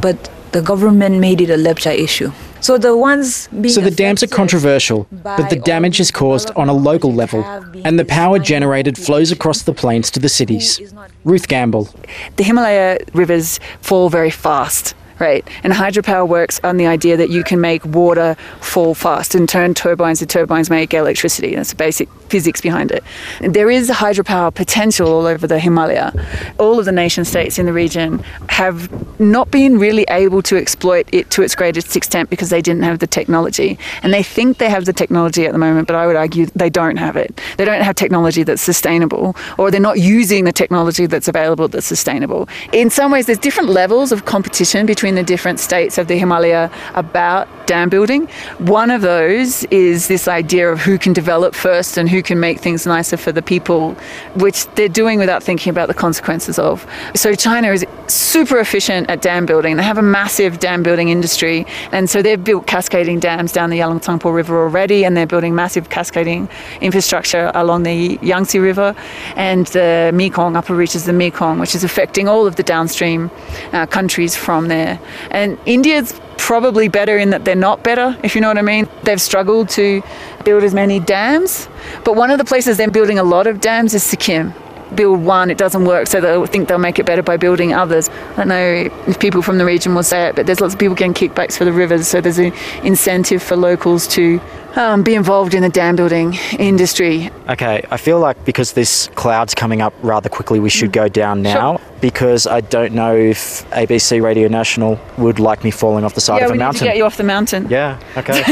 but 0.00 0.30
the 0.52 0.62
government 0.62 1.18
made 1.18 1.40
it 1.40 1.50
a 1.50 1.56
Lepcha 1.56 1.92
issue. 1.96 2.30
So 2.60 2.78
the 2.78 2.96
ones 2.96 3.48
being 3.48 3.74
So 3.74 3.82
the 3.82 3.90
dams 3.90 4.22
are 4.22 4.26
controversial, 4.26 5.06
but 5.10 5.50
the 5.50 5.56
damage 5.56 6.00
is 6.00 6.10
caused 6.10 6.50
on 6.56 6.70
a 6.70 6.72
local 6.72 7.12
level, 7.12 7.44
and 7.84 7.98
the 7.98 8.06
power 8.06 8.38
generated 8.38 8.96
flows 8.96 9.30
across 9.30 9.62
the 9.62 9.74
plains 9.74 10.10
to 10.12 10.18
the 10.18 10.30
cities. 10.30 10.80
Ruth 11.24 11.46
Gamble. 11.46 11.90
the 12.36 12.42
Himalaya 12.42 13.00
rivers 13.12 13.60
fall 13.82 14.08
very 14.08 14.30
fast. 14.30 14.94
Right, 15.20 15.46
and 15.62 15.72
hydropower 15.72 16.26
works 16.26 16.60
on 16.64 16.76
the 16.76 16.86
idea 16.86 17.16
that 17.16 17.30
you 17.30 17.44
can 17.44 17.60
make 17.60 17.84
water 17.84 18.34
fall 18.60 18.94
fast 18.94 19.34
and 19.36 19.48
turn 19.48 19.72
turbines. 19.72 20.18
The 20.18 20.26
turbines 20.26 20.70
make 20.70 20.92
electricity. 20.92 21.54
That's 21.54 21.70
the 21.70 21.76
basic 21.76 22.08
physics 22.28 22.60
behind 22.60 22.90
it. 22.90 23.04
There 23.40 23.70
is 23.70 23.90
hydropower 23.90 24.52
potential 24.52 25.08
all 25.08 25.26
over 25.26 25.46
the 25.46 25.60
Himalaya. 25.60 26.12
All 26.58 26.80
of 26.80 26.84
the 26.84 26.92
nation 26.92 27.24
states 27.24 27.60
in 27.60 27.66
the 27.66 27.72
region 27.72 28.18
have 28.48 28.90
not 29.20 29.52
been 29.52 29.78
really 29.78 30.04
able 30.08 30.42
to 30.42 30.56
exploit 30.56 31.08
it 31.12 31.30
to 31.30 31.42
its 31.42 31.54
greatest 31.54 31.94
extent 31.94 32.28
because 32.28 32.50
they 32.50 32.60
didn't 32.60 32.82
have 32.82 32.98
the 32.98 33.06
technology. 33.06 33.78
And 34.02 34.12
they 34.12 34.24
think 34.24 34.58
they 34.58 34.70
have 34.70 34.84
the 34.84 34.92
technology 34.92 35.46
at 35.46 35.52
the 35.52 35.58
moment, 35.58 35.86
but 35.86 35.94
I 35.94 36.08
would 36.08 36.16
argue 36.16 36.46
they 36.56 36.70
don't 36.70 36.96
have 36.96 37.16
it. 37.16 37.40
They 37.56 37.64
don't 37.64 37.82
have 37.82 37.94
technology 37.94 38.42
that's 38.42 38.62
sustainable, 38.62 39.36
or 39.58 39.70
they're 39.70 39.80
not 39.80 40.00
using 40.00 40.44
the 40.44 40.52
technology 40.52 41.06
that's 41.06 41.28
available 41.28 41.68
that's 41.68 41.86
sustainable. 41.86 42.48
In 42.72 42.90
some 42.90 43.12
ways, 43.12 43.26
there's 43.26 43.38
different 43.38 43.68
levels 43.68 44.10
of 44.10 44.24
competition 44.24 44.86
between 44.86 45.03
the 45.12 45.22
different 45.22 45.60
states 45.60 45.98
of 45.98 46.08
the 46.08 46.16
Himalaya 46.16 46.70
about 46.94 47.48
dam 47.66 47.88
building. 47.88 48.26
One 48.58 48.90
of 48.90 49.02
those 49.02 49.64
is 49.64 50.08
this 50.08 50.28
idea 50.28 50.70
of 50.70 50.80
who 50.80 50.98
can 50.98 51.12
develop 51.12 51.54
first 51.54 51.98
and 51.98 52.08
who 52.08 52.22
can 52.22 52.40
make 52.40 52.60
things 52.60 52.86
nicer 52.86 53.16
for 53.16 53.32
the 53.32 53.42
people, 53.42 53.94
which 54.34 54.66
they're 54.74 54.88
doing 54.88 55.18
without 55.18 55.42
thinking 55.42 55.70
about 55.70 55.88
the 55.88 55.94
consequences 55.94 56.58
of. 56.58 56.86
So 57.14 57.34
China 57.34 57.72
is 57.72 57.84
super 58.06 58.58
efficient 58.58 59.10
at 59.10 59.22
dam 59.22 59.46
building. 59.46 59.76
They 59.76 59.82
have 59.82 59.98
a 59.98 60.02
massive 60.02 60.58
dam 60.58 60.82
building 60.82 61.08
industry, 61.08 61.66
and 61.92 62.08
so 62.08 62.22
they've 62.22 62.42
built 62.42 62.66
cascading 62.66 63.20
dams 63.20 63.52
down 63.52 63.70
the 63.70 63.78
Yarlung 63.78 64.02
Tsangpo 64.02 64.34
River 64.34 64.62
already, 64.62 65.04
and 65.04 65.16
they're 65.16 65.26
building 65.26 65.54
massive 65.54 65.88
cascading 65.88 66.48
infrastructure 66.80 67.50
along 67.54 67.82
the 67.82 68.18
Yangtze 68.22 68.58
River 68.58 68.94
and 69.36 69.66
the 69.68 70.10
Mekong, 70.14 70.56
upper 70.56 70.74
reaches 70.74 71.02
of 71.02 71.06
the 71.06 71.12
Mekong, 71.12 71.58
which 71.58 71.74
is 71.74 71.84
affecting 71.84 72.28
all 72.28 72.46
of 72.46 72.56
the 72.56 72.62
downstream 72.62 73.30
uh, 73.72 73.86
countries 73.86 74.36
from 74.36 74.68
there. 74.68 74.93
And 75.30 75.58
India's 75.66 76.18
probably 76.36 76.88
better 76.88 77.16
in 77.16 77.30
that 77.30 77.44
they're 77.44 77.54
not 77.54 77.82
better, 77.82 78.16
if 78.22 78.34
you 78.34 78.40
know 78.40 78.48
what 78.48 78.58
I 78.58 78.62
mean. 78.62 78.88
They've 79.02 79.20
struggled 79.20 79.68
to 79.70 80.02
build 80.44 80.62
as 80.62 80.74
many 80.74 81.00
dams, 81.00 81.68
but 82.04 82.16
one 82.16 82.30
of 82.30 82.38
the 82.38 82.44
places 82.44 82.76
they're 82.76 82.90
building 82.90 83.18
a 83.18 83.24
lot 83.24 83.46
of 83.46 83.60
dams 83.60 83.94
is 83.94 84.02
Sikkim. 84.02 84.52
Build 84.94 85.24
one, 85.24 85.50
it 85.50 85.58
doesn't 85.58 85.86
work, 85.86 86.06
so 86.06 86.20
they'll 86.20 86.46
think 86.46 86.68
they'll 86.68 86.78
make 86.78 86.98
it 86.98 87.06
better 87.06 87.22
by 87.22 87.36
building 87.36 87.72
others. 87.72 88.10
I 88.10 88.36
don't 88.36 88.48
know 88.48 88.90
if 89.06 89.18
people 89.18 89.42
from 89.42 89.58
the 89.58 89.64
region 89.64 89.94
will 89.94 90.02
say 90.02 90.28
it, 90.28 90.36
but 90.36 90.46
there's 90.46 90.60
lots 90.60 90.74
of 90.74 90.80
people 90.80 90.94
getting 90.94 91.14
kickbacks 91.14 91.56
for 91.56 91.64
the 91.64 91.72
rivers, 91.72 92.06
so 92.06 92.20
there's 92.20 92.38
an 92.38 92.52
incentive 92.84 93.42
for 93.42 93.56
locals 93.56 94.06
to 94.08 94.40
um, 94.76 95.02
be 95.02 95.14
involved 95.14 95.54
in 95.54 95.62
the 95.62 95.68
dam 95.68 95.96
building 95.96 96.34
industry. 96.58 97.30
Okay, 97.48 97.84
I 97.90 97.96
feel 97.96 98.18
like 98.18 98.44
because 98.44 98.72
this 98.72 99.08
cloud's 99.14 99.54
coming 99.54 99.80
up 99.80 99.94
rather 100.02 100.28
quickly, 100.28 100.60
we 100.60 100.70
should 100.70 100.92
go 100.92 101.08
down 101.08 101.42
now 101.42 101.80
because 102.00 102.46
I 102.46 102.60
don't 102.60 102.92
know 102.92 103.16
if 103.16 103.68
ABC 103.70 104.22
Radio 104.22 104.48
National 104.48 104.98
would 105.18 105.38
like 105.38 105.64
me 105.64 105.70
falling 105.70 106.04
off 106.04 106.14
the 106.14 106.20
side 106.20 106.38
yeah, 106.38 106.46
of 106.46 106.50
a 106.52 106.56
need 106.56 106.76
to 106.78 106.84
get 106.84 106.96
you 106.96 107.04
off 107.04 107.16
the 107.16 107.24
mountain. 107.24 107.68
yeah, 107.68 107.98
okay. 108.16 108.42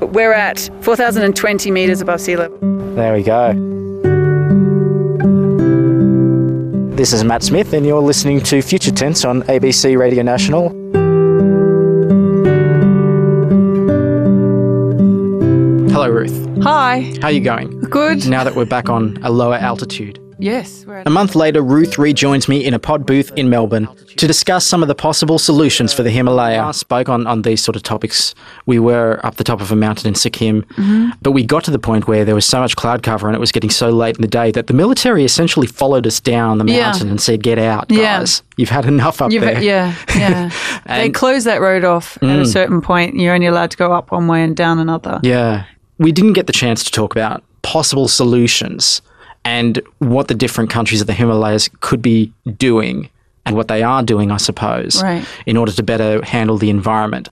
We're 0.06 0.32
at 0.32 0.70
4,020 0.80 1.70
metres 1.70 2.00
above 2.00 2.20
sea 2.20 2.36
level. 2.36 2.58
there 2.94 3.14
we 3.14 3.22
go. 3.22 3.52
This 6.96 7.12
is 7.12 7.24
Matt 7.24 7.42
Smith, 7.42 7.74
and 7.74 7.84
you're 7.84 8.00
listening 8.00 8.40
to 8.44 8.62
Future 8.62 8.90
Tense 8.90 9.26
on 9.26 9.42
ABC 9.42 9.98
Radio 9.98 10.22
National. 10.22 10.70
Hello, 15.96 16.10
Ruth. 16.10 16.62
Hi. 16.62 17.14
How 17.22 17.28
are 17.28 17.32
you 17.32 17.40
going? 17.40 17.80
Good. 17.80 18.28
Now 18.28 18.44
that 18.44 18.54
we're 18.54 18.66
back 18.66 18.90
on 18.90 19.16
a 19.22 19.30
lower 19.30 19.54
altitude. 19.54 20.18
Yes, 20.38 20.84
A 21.06 21.08
month 21.08 21.34
later, 21.34 21.62
Ruth 21.62 21.96
rejoins 21.96 22.46
me 22.46 22.62
in 22.62 22.74
a 22.74 22.78
pod 22.78 23.06
booth 23.06 23.32
in 23.36 23.48
Melbourne 23.48 23.88
to 24.18 24.26
discuss 24.26 24.66
some 24.66 24.82
of 24.82 24.88
the 24.88 24.94
possible 24.94 25.38
solutions 25.38 25.94
for 25.94 26.02
the 26.02 26.10
Himalaya. 26.10 26.62
I 26.64 26.72
spoke 26.72 27.08
on, 27.08 27.26
on 27.26 27.40
these 27.40 27.62
sort 27.64 27.74
of 27.74 27.82
topics. 27.82 28.34
We 28.66 28.78
were 28.78 29.18
up 29.24 29.36
the 29.36 29.44
top 29.44 29.62
of 29.62 29.72
a 29.72 29.76
mountain 29.76 30.08
in 30.08 30.14
Sikkim, 30.14 30.62
Mm-hmm. 30.64 31.12
but 31.22 31.30
we 31.32 31.42
got 31.42 31.64
to 31.64 31.70
the 31.70 31.78
point 31.78 32.06
where 32.06 32.26
there 32.26 32.34
was 32.34 32.44
so 32.44 32.60
much 32.60 32.76
cloud 32.76 33.02
cover 33.02 33.26
and 33.28 33.34
it 33.34 33.38
was 33.40 33.50
getting 33.50 33.70
so 33.70 33.88
late 33.88 34.16
in 34.16 34.20
the 34.20 34.28
day 34.28 34.50
that 34.50 34.66
the 34.66 34.74
military 34.74 35.24
essentially 35.24 35.66
followed 35.66 36.06
us 36.06 36.20
down 36.20 36.58
the 36.58 36.66
Yeah. 36.66 36.90
mountain 36.90 37.08
and 37.08 37.18
said, 37.18 37.42
Get 37.42 37.58
out, 37.58 37.86
Yeah. 37.90 38.18
guys. 38.18 38.42
You've 38.58 38.68
had 38.68 38.84
enough 38.84 39.22
up 39.22 39.32
You've, 39.32 39.40
there. 39.42 39.62
yeah, 39.62 39.94
yeah. 40.14 40.50
they 40.86 41.06
And- 41.06 41.14
close 41.14 41.44
that 41.44 41.62
road 41.62 41.84
off 41.84 42.18
at 42.22 42.38
a 42.38 42.44
certain 42.44 42.82
point. 42.82 43.14
You're 43.16 43.32
only 43.32 43.46
allowed 43.46 43.70
to 43.70 43.78
go 43.78 43.94
up 43.94 44.12
one 44.12 44.26
way 44.28 44.42
and 44.42 44.54
down 44.54 44.78
another. 44.78 45.18
Yeah. 45.22 45.64
We 45.98 46.12
didn't 46.12 46.34
get 46.34 46.46
the 46.46 46.52
chance 46.52 46.84
to 46.84 46.90
talk 46.90 47.12
about 47.14 47.42
possible 47.62 48.08
solutions 48.08 49.02
and 49.44 49.80
what 49.98 50.28
the 50.28 50.34
different 50.34 50.70
countries 50.70 51.00
of 51.00 51.06
the 51.06 51.12
Himalayas 51.14 51.68
could 51.80 52.02
be 52.02 52.32
doing 52.58 53.08
and 53.44 53.54
what 53.56 53.68
they 53.68 53.82
are 53.82 54.02
doing, 54.02 54.30
I 54.32 54.38
suppose, 54.38 55.00
Right. 55.02 55.24
in 55.46 55.56
order 55.56 55.72
to 55.72 55.82
better 55.82 56.22
handle 56.24 56.58
the 56.58 56.68
environment. 56.70 57.28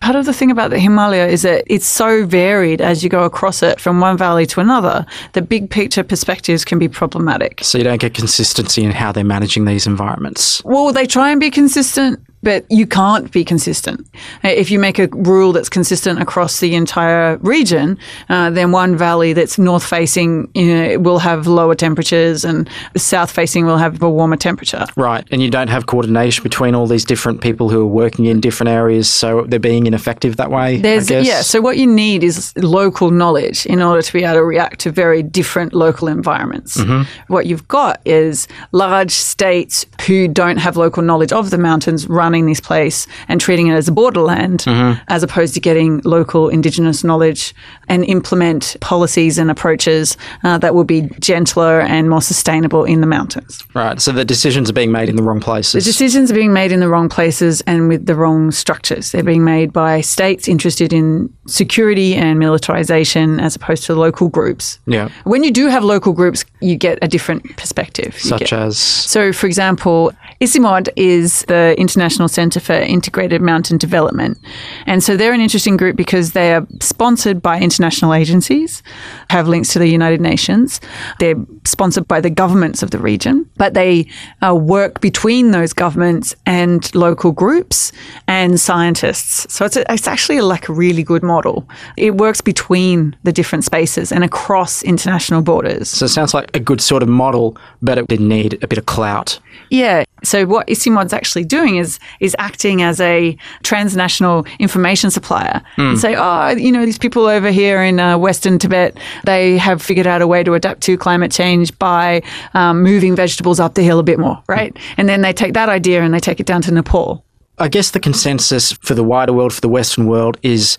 Part 0.00 0.16
of 0.16 0.24
the 0.24 0.32
thing 0.32 0.50
about 0.50 0.70
the 0.70 0.78
Himalaya 0.78 1.28
is 1.28 1.42
that 1.42 1.62
it's 1.66 1.86
so 1.86 2.24
varied 2.26 2.80
as 2.80 3.04
you 3.04 3.10
go 3.10 3.24
across 3.24 3.62
it 3.62 3.78
from 3.78 4.00
one 4.00 4.16
valley 4.16 4.46
to 4.46 4.60
another. 4.60 5.04
The 5.34 5.42
big 5.42 5.68
picture 5.70 6.02
perspectives 6.02 6.64
can 6.64 6.78
be 6.78 6.88
problematic. 6.88 7.60
So 7.62 7.76
you 7.78 7.84
don't 7.84 8.00
get 8.00 8.14
consistency 8.14 8.82
in 8.82 8.90
how 8.90 9.12
they're 9.12 9.22
managing 9.22 9.66
these 9.66 9.86
environments. 9.86 10.62
Well, 10.64 10.92
they 10.92 11.06
try 11.06 11.30
and 11.30 11.38
be 11.38 11.50
consistent, 11.50 12.18
but 12.42 12.64
you 12.70 12.86
can't 12.86 13.30
be 13.32 13.44
consistent. 13.44 14.06
Uh, 14.44 14.48
If 14.48 14.70
you 14.70 14.78
make 14.78 14.98
a 14.98 15.08
rule 15.08 15.52
that's 15.52 15.68
consistent 15.68 16.20
across 16.20 16.60
the 16.60 16.74
entire 16.74 17.36
region, 17.38 17.98
uh, 18.28 18.50
then 18.50 18.72
one 18.72 18.96
valley 18.96 19.32
that's 19.32 19.58
north 19.58 19.84
facing 19.84 20.48
you 20.54 20.74
know, 20.74 20.98
will 20.98 21.18
have 21.18 21.46
lower 21.46 21.74
temperatures 21.74 22.44
and 22.44 22.68
south 22.96 23.30
facing 23.30 23.66
will 23.66 23.76
have 23.78 24.02
a 24.02 24.10
warmer 24.10 24.36
temperature. 24.36 24.86
Right. 24.96 25.26
And 25.30 25.42
you 25.42 25.50
don't 25.50 25.68
have 25.68 25.86
coordination 25.86 26.42
between 26.42 26.74
all 26.74 26.86
these 26.86 27.04
different 27.04 27.40
people 27.40 27.68
who 27.68 27.80
are 27.82 27.86
working 27.86 28.24
in 28.24 28.40
different 28.40 28.70
areas, 28.70 29.08
so 29.08 29.44
they're 29.48 29.58
being 29.58 29.86
ineffective 29.86 30.36
that 30.36 30.50
way. 30.50 30.76
I 30.76 30.80
There's 30.80 31.08
guess. 31.08 31.26
yeah. 31.26 31.42
So 31.42 31.60
what 31.60 31.76
you 31.76 31.86
need 31.86 32.24
is 32.24 32.52
local 32.56 33.10
knowledge 33.10 33.66
in 33.66 33.82
order 33.82 34.02
to 34.02 34.12
be 34.12 34.24
able 34.24 34.34
to 34.34 34.44
react 34.44 34.80
to 34.80 34.90
very 34.90 35.22
different 35.22 35.72
local 35.74 36.08
environments. 36.08 36.80
What 37.28 37.46
you've 37.46 37.68
got 37.68 38.00
is 38.04 38.48
large 38.72 39.10
states 39.12 39.86
who 40.06 40.28
don't 40.28 40.56
have 40.58 40.76
local 40.76 41.02
knowledge 41.02 41.32
of 41.32 41.50
the 41.50 41.58
mountains 41.58 42.06
run 42.08 42.29
this 42.30 42.60
place 42.60 43.06
and 43.28 43.40
treating 43.40 43.66
it 43.68 43.74
as 43.74 43.88
a 43.88 43.92
borderland 43.92 44.60
Mm-hmm. 44.60 45.00
as 45.08 45.22
opposed 45.22 45.54
to 45.54 45.60
getting 45.60 46.00
local 46.04 46.48
indigenous 46.48 47.02
knowledge 47.02 47.54
and 47.88 48.04
implement 48.04 48.76
policies 48.80 49.38
and 49.38 49.50
approaches 49.50 50.16
uh, 50.44 50.58
that 50.58 50.74
will 50.74 50.84
be 50.84 51.02
gentler 51.20 51.80
and 51.80 52.08
more 52.08 52.22
sustainable 52.22 52.84
in 52.84 53.00
the 53.00 53.06
mountains. 53.06 53.64
Right. 53.74 54.00
So 54.00 54.12
the 54.12 54.24
decisions 54.24 54.68
are 54.70 54.72
being 54.72 54.92
made 54.92 55.08
in 55.08 55.16
the 55.16 55.22
wrong 55.22 55.40
places. 55.40 55.84
The 55.84 55.90
decisions 55.90 56.30
are 56.30 56.34
being 56.34 56.52
made 56.52 56.72
in 56.72 56.80
the 56.80 56.88
wrong 56.88 57.08
places 57.08 57.60
and 57.62 57.88
with 57.88 58.06
the 58.06 58.14
wrong 58.14 58.50
structures. 58.50 59.12
They're 59.12 59.22
being 59.24 59.44
made 59.44 59.72
by 59.72 60.00
states 60.02 60.46
interested 60.48 60.92
in 60.92 61.32
security 61.46 62.14
and 62.14 62.38
militarization 62.38 63.40
as 63.40 63.56
opposed 63.56 63.84
to 63.84 63.94
local 63.94 64.28
groups. 64.28 64.78
Yeah. 64.86 65.08
When 65.24 65.42
you 65.42 65.50
do 65.50 65.66
have 65.68 65.82
local 65.84 66.12
groups, 66.12 66.44
you 66.60 66.76
get 66.76 66.98
a 67.02 67.08
different 67.08 67.56
perspective. 67.56 68.14
Such 68.18 68.52
as. 68.52 68.78
so, 68.78 69.32
for 69.32 69.46
example, 69.46 70.12
ICIMOD 70.40 70.88
is 70.96 71.44
the 71.46 71.74
International 71.78 72.19
Centre 72.28 72.60
for 72.60 72.72
Integrated 72.72 73.40
Mountain 73.40 73.78
Development. 73.78 74.38
And 74.86 75.02
so 75.02 75.16
they're 75.16 75.32
an 75.32 75.40
interesting 75.40 75.76
group 75.76 75.96
because 75.96 76.32
they 76.32 76.52
are 76.52 76.66
sponsored 76.80 77.42
by 77.42 77.60
international 77.60 78.14
agencies, 78.14 78.82
have 79.30 79.48
links 79.48 79.72
to 79.72 79.78
the 79.78 79.88
United 79.88 80.20
Nations. 80.20 80.80
They're 81.18 81.36
sponsored 81.64 82.08
by 82.08 82.20
the 82.20 82.30
governments 82.30 82.82
of 82.82 82.90
the 82.90 82.98
region, 82.98 83.48
but 83.56 83.74
they 83.74 84.06
uh, 84.46 84.54
work 84.54 85.00
between 85.00 85.50
those 85.50 85.72
governments 85.72 86.34
and 86.46 86.92
local 86.94 87.32
groups 87.32 87.92
and 88.26 88.60
scientists. 88.60 89.52
So 89.52 89.64
it's, 89.64 89.76
a, 89.76 89.92
it's 89.92 90.08
actually 90.08 90.40
like 90.40 90.68
a 90.68 90.72
really 90.72 91.02
good 91.02 91.22
model. 91.22 91.68
It 91.96 92.16
works 92.16 92.40
between 92.40 93.16
the 93.22 93.32
different 93.32 93.64
spaces 93.64 94.12
and 94.12 94.24
across 94.24 94.82
international 94.82 95.42
borders. 95.42 95.88
So 95.88 96.04
it 96.04 96.10
sounds 96.10 96.34
like 96.34 96.54
a 96.54 96.60
good 96.60 96.80
sort 96.80 97.02
of 97.02 97.08
model, 97.08 97.56
but 97.82 97.98
it 97.98 98.06
did 98.08 98.20
need 98.20 98.62
a 98.62 98.66
bit 98.66 98.78
of 98.78 98.86
clout. 98.86 99.38
Yeah. 99.70 100.04
So 100.22 100.44
what 100.46 100.66
ICIMOD's 100.66 101.12
actually 101.12 101.44
doing 101.44 101.76
is 101.76 101.98
is 102.18 102.34
acting 102.38 102.82
as 102.82 103.00
a 103.00 103.36
transnational 103.62 104.46
information 104.58 105.10
supplier 105.10 105.62
and 105.76 105.98
say, 105.98 106.14
oh, 106.16 106.48
you 106.50 106.72
know, 106.72 106.84
these 106.84 106.98
people 106.98 107.26
over 107.26 107.50
here 107.50 107.82
in 107.82 108.00
uh, 108.00 108.18
Western 108.18 108.58
Tibet, 108.58 108.96
they 109.24 109.56
have 109.58 109.82
figured 109.82 110.06
out 110.06 110.22
a 110.22 110.26
way 110.26 110.42
to 110.42 110.54
adapt 110.54 110.80
to 110.82 110.96
climate 110.96 111.32
change 111.32 111.76
by 111.78 112.22
um, 112.54 112.82
moving 112.82 113.16
vegetables 113.16 113.60
up 113.60 113.74
the 113.74 113.82
hill 113.82 113.98
a 113.98 114.02
bit 114.02 114.18
more, 114.18 114.42
right? 114.48 114.76
And 114.96 115.08
then 115.08 115.22
they 115.22 115.32
take 115.32 115.54
that 115.54 115.68
idea 115.68 116.02
and 116.02 116.12
they 116.12 116.20
take 116.20 116.40
it 116.40 116.46
down 116.46 116.62
to 116.62 116.70
Nepal. 116.72 117.24
I 117.58 117.68
guess 117.68 117.90
the 117.90 118.00
consensus 118.00 118.72
for 118.72 118.94
the 118.94 119.04
wider 119.04 119.32
world, 119.32 119.52
for 119.52 119.60
the 119.60 119.68
Western 119.68 120.06
world, 120.06 120.38
is 120.42 120.78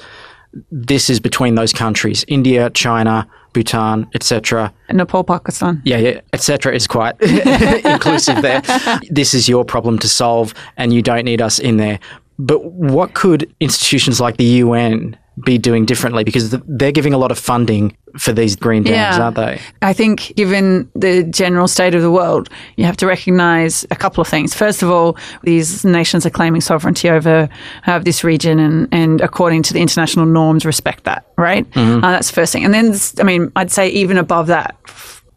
this 0.71 1.09
is 1.09 1.19
between 1.19 1.55
those 1.55 1.71
countries 1.73 2.25
India, 2.27 2.69
China, 2.71 3.27
Bhutan, 3.53 4.07
etc. 4.13 4.73
Nepal, 4.91 5.23
Pakistan. 5.23 5.81
Yeah, 5.83 5.97
yeah, 5.97 6.21
etc. 6.33 6.73
is 6.73 6.87
quite 6.87 7.19
inclusive 7.85 8.41
there. 8.41 8.61
This 9.09 9.33
is 9.33 9.49
your 9.49 9.65
problem 9.65 9.99
to 9.99 10.07
solve, 10.07 10.53
and 10.77 10.93
you 10.93 11.01
don't 11.01 11.25
need 11.25 11.41
us 11.41 11.59
in 11.59 11.77
there. 11.77 11.99
But 12.39 12.65
what 12.65 13.13
could 13.13 13.53
institutions 13.59 14.19
like 14.19 14.37
the 14.37 14.45
UN 14.63 15.17
be 15.43 15.57
doing 15.57 15.85
differently? 15.85 16.23
Because 16.23 16.51
they're 16.51 16.91
giving 16.91 17.13
a 17.13 17.17
lot 17.17 17.31
of 17.31 17.39
funding 17.39 17.95
for 18.19 18.33
these 18.33 18.55
green 18.55 18.83
dams, 18.83 19.17
Yeah. 19.17 19.23
aren't 19.23 19.37
they? 19.37 19.59
I 19.81 19.93
think, 19.93 20.33
given 20.35 20.89
the 20.95 21.23
general 21.23 21.67
state 21.67 21.95
of 21.95 22.01
the 22.01 22.11
world, 22.11 22.49
you 22.75 22.83
have 22.85 22.97
to 22.97 23.07
recognize 23.07 23.85
a 23.89 23.95
couple 23.95 24.21
of 24.21 24.27
things. 24.27 24.53
First 24.53 24.83
of 24.83 24.89
all, 24.91 25.17
these 25.43 25.85
nations 25.85 26.25
are 26.25 26.29
claiming 26.29 26.59
sovereignty 26.61 27.09
over 27.09 27.47
uh, 27.87 27.99
this 27.99 28.23
region, 28.23 28.59
and, 28.59 28.87
and 28.91 29.21
according 29.21 29.63
to 29.63 29.73
the 29.73 29.79
international 29.79 30.25
norms, 30.25 30.65
respect 30.65 31.05
that, 31.05 31.25
right? 31.37 31.65
Uh, 31.75 32.01
that's 32.01 32.27
the 32.27 32.33
first 32.33 32.51
thing. 32.51 32.65
And 32.65 32.73
then, 32.73 32.93
I 33.19 33.23
mean, 33.23 33.51
I'd 33.55 33.71
say 33.71 33.87
even 33.89 34.17
above 34.17 34.47
that, 34.47 34.75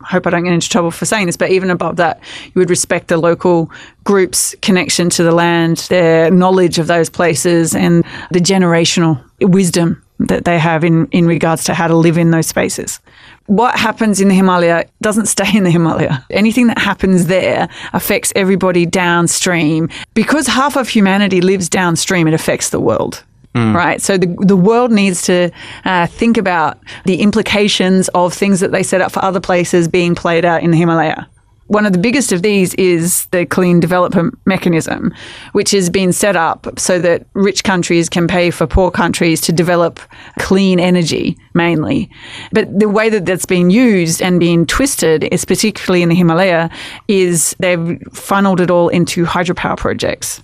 hope 0.04 0.26
I 0.26 0.30
don't 0.30 0.44
get 0.44 0.52
into 0.52 0.68
trouble 0.68 0.90
for 0.90 1.04
saying 1.04 1.26
this, 1.26 1.36
but 1.36 1.50
even 1.50 1.70
above 1.70 1.96
that, 1.96 2.20
you 2.46 2.58
would 2.58 2.70
respect 2.70 3.08
the 3.08 3.16
local 3.16 3.70
group's 4.04 4.54
connection 4.62 5.10
to 5.10 5.22
the 5.22 5.32
land, 5.32 5.78
their 5.88 6.30
knowledge 6.30 6.78
of 6.78 6.86
those 6.86 7.10
places, 7.10 7.74
and 7.74 8.04
the 8.30 8.40
generational 8.40 9.22
wisdom 9.40 10.02
that 10.20 10.44
they 10.44 10.58
have 10.58 10.84
in, 10.84 11.06
in 11.06 11.26
regards 11.26 11.64
to 11.64 11.74
how 11.74 11.88
to 11.88 11.96
live 11.96 12.16
in 12.16 12.30
those 12.30 12.46
spaces. 12.46 13.00
What 13.46 13.78
happens 13.78 14.20
in 14.20 14.28
the 14.28 14.34
Himalaya 14.34 14.86
doesn't 15.02 15.26
stay 15.36 15.56
in 15.56 15.64
the 15.64 15.70
Himalaya. 15.70 16.24
Anything 16.30 16.68
that 16.68 16.78
happens 16.78 17.26
there 17.26 17.68
affects 17.92 18.32
everybody 18.36 18.86
downstream. 18.86 19.88
Because 20.14 20.46
half 20.46 20.76
of 20.76 20.88
humanity 20.88 21.40
lives 21.40 21.68
downstream, 21.68 22.28
it 22.28 22.34
affects 22.34 22.70
the 22.70 22.80
world. 22.80 23.24
Right. 23.54 24.02
So 24.02 24.18
the, 24.18 24.34
the 24.40 24.56
world 24.56 24.90
needs 24.90 25.22
to 25.22 25.50
uh, 25.84 26.06
think 26.08 26.36
about 26.36 26.78
the 27.04 27.20
implications 27.20 28.08
of 28.08 28.34
things 28.34 28.60
that 28.60 28.72
they 28.72 28.82
set 28.82 29.00
up 29.00 29.12
for 29.12 29.24
other 29.24 29.40
places 29.40 29.86
being 29.86 30.14
played 30.14 30.44
out 30.44 30.62
in 30.62 30.72
the 30.72 30.76
Himalaya. 30.76 31.28
One 31.68 31.86
of 31.86 31.94
the 31.94 31.98
biggest 31.98 32.30
of 32.30 32.42
these 32.42 32.74
is 32.74 33.24
the 33.26 33.46
clean 33.46 33.80
development 33.80 34.38
mechanism, 34.44 35.14
which 35.52 35.70
has 35.70 35.88
been 35.88 36.12
set 36.12 36.36
up 36.36 36.78
so 36.78 36.98
that 36.98 37.26
rich 37.32 37.64
countries 37.64 38.10
can 38.10 38.28
pay 38.28 38.50
for 38.50 38.66
poor 38.66 38.90
countries 38.90 39.40
to 39.42 39.52
develop 39.52 39.98
clean 40.38 40.78
energy 40.78 41.38
mainly. 41.54 42.10
But 42.52 42.78
the 42.78 42.88
way 42.88 43.08
that 43.08 43.24
that's 43.24 43.46
been 43.46 43.70
used 43.70 44.20
and 44.20 44.38
being 44.38 44.66
twisted, 44.66 45.24
is 45.32 45.46
particularly 45.46 46.02
in 46.02 46.10
the 46.10 46.14
Himalaya, 46.14 46.68
is 47.08 47.56
they've 47.60 47.98
funneled 48.12 48.60
it 48.60 48.70
all 48.70 48.90
into 48.90 49.24
hydropower 49.24 49.78
projects. 49.78 50.42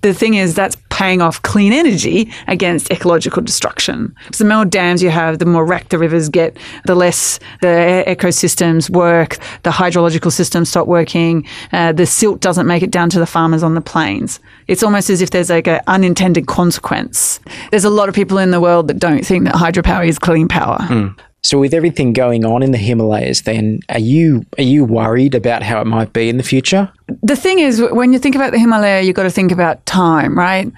The 0.00 0.14
thing 0.14 0.34
is, 0.34 0.54
that's 0.54 0.76
paying 0.98 1.22
off 1.22 1.40
clean 1.42 1.72
energy 1.72 2.28
against 2.48 2.90
ecological 2.90 3.40
destruction. 3.40 4.12
So 4.32 4.42
the 4.42 4.52
more 4.52 4.64
dams 4.64 5.00
you 5.00 5.10
have, 5.10 5.38
the 5.38 5.46
more 5.46 5.64
wrecked 5.64 5.90
the 5.90 5.98
rivers 5.98 6.28
get, 6.28 6.56
the 6.86 6.96
less 6.96 7.38
the 7.60 8.02
ecosystems 8.08 8.90
work, 8.90 9.36
the 9.62 9.70
hydrological 9.70 10.32
systems 10.32 10.70
stop 10.70 10.88
working, 10.88 11.46
uh, 11.70 11.92
the 11.92 12.04
silt 12.04 12.40
doesn't 12.40 12.66
make 12.66 12.82
it 12.82 12.90
down 12.90 13.10
to 13.10 13.20
the 13.20 13.26
farmers 13.26 13.62
on 13.62 13.74
the 13.76 13.80
plains. 13.80 14.40
It's 14.66 14.82
almost 14.82 15.08
as 15.08 15.22
if 15.22 15.30
there's 15.30 15.50
like 15.50 15.68
an 15.68 15.80
unintended 15.86 16.48
consequence. 16.48 17.38
There's 17.70 17.84
a 17.84 17.90
lot 17.90 18.08
of 18.08 18.14
people 18.16 18.38
in 18.38 18.50
the 18.50 18.60
world 18.60 18.88
that 18.88 18.98
don't 18.98 19.24
think 19.24 19.44
that 19.44 19.54
hydropower 19.54 20.04
is 20.04 20.18
clean 20.18 20.48
power. 20.48 21.14
So 21.42 21.58
with 21.58 21.72
everything 21.72 22.12
going 22.12 22.44
on 22.44 22.62
in 22.62 22.72
the 22.72 22.78
Himalayas, 22.78 23.42
then 23.42 23.80
are 23.88 24.00
you 24.00 24.44
are 24.58 24.64
you 24.64 24.84
worried 24.84 25.34
about 25.34 25.62
how 25.62 25.80
it 25.80 25.86
might 25.86 26.12
be 26.12 26.28
in 26.28 26.36
the 26.36 26.42
future? 26.42 26.92
the 27.22 27.36
thing 27.36 27.58
is, 27.58 27.80
when 27.80 28.12
you 28.12 28.18
think 28.18 28.34
about 28.34 28.52
the 28.52 28.58
Himalaya, 28.58 29.02
you've 29.02 29.16
got 29.16 29.24
to 29.24 29.30
think 29.30 29.52
about 29.52 29.84
time, 29.86 30.36
right? 30.36 30.70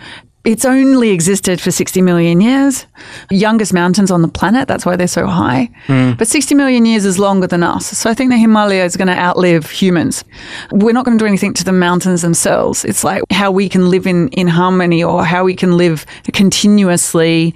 It's 0.43 0.65
only 0.65 1.11
existed 1.11 1.61
for 1.61 1.71
60 1.71 2.01
million 2.01 2.41
years. 2.41 2.87
Youngest 3.31 3.75
mountains 3.75 4.11
on 4.11 4.23
the 4.23 4.29
planet, 4.29 4.69
that's 4.69 4.87
why 4.87 4.97
they're 4.97 5.07
so 5.07 5.27
high. 5.27 5.69
Hmm. 5.85 6.13
But 6.13 6.29
60 6.29 6.55
million 6.55 6.87
years 6.87 7.05
is 7.05 7.19
longer 7.19 7.47
than 7.47 7.63
us. 7.63 7.87
So 7.87 8.09
I 8.09 8.15
think 8.15 8.31
the 8.31 8.39
Himalaya 8.39 8.87
is 8.87 8.97
going 8.97 9.09
to 9.09 9.19
outlive 9.19 9.69
humans. 9.69 10.25
We're 10.73 10.95
not 10.95 11.05
going 11.05 11.19
to 11.19 11.23
do 11.23 11.29
anything 11.29 11.53
to 11.55 11.65
the 11.65 11.73
mountains 11.73 12.23
themselves. 12.23 12.87
It's 12.87 13.05
like 13.05 13.23
how 13.31 13.51
we 13.51 13.69
can 13.69 13.91
live 13.91 14.07
in, 14.07 14.29
in 14.29 14.49
harmony 14.49 15.05
or 15.05 15.27
how 15.27 15.45
we 15.45 15.55
can 15.55 15.77
live 15.77 16.07
continuously 16.33 17.55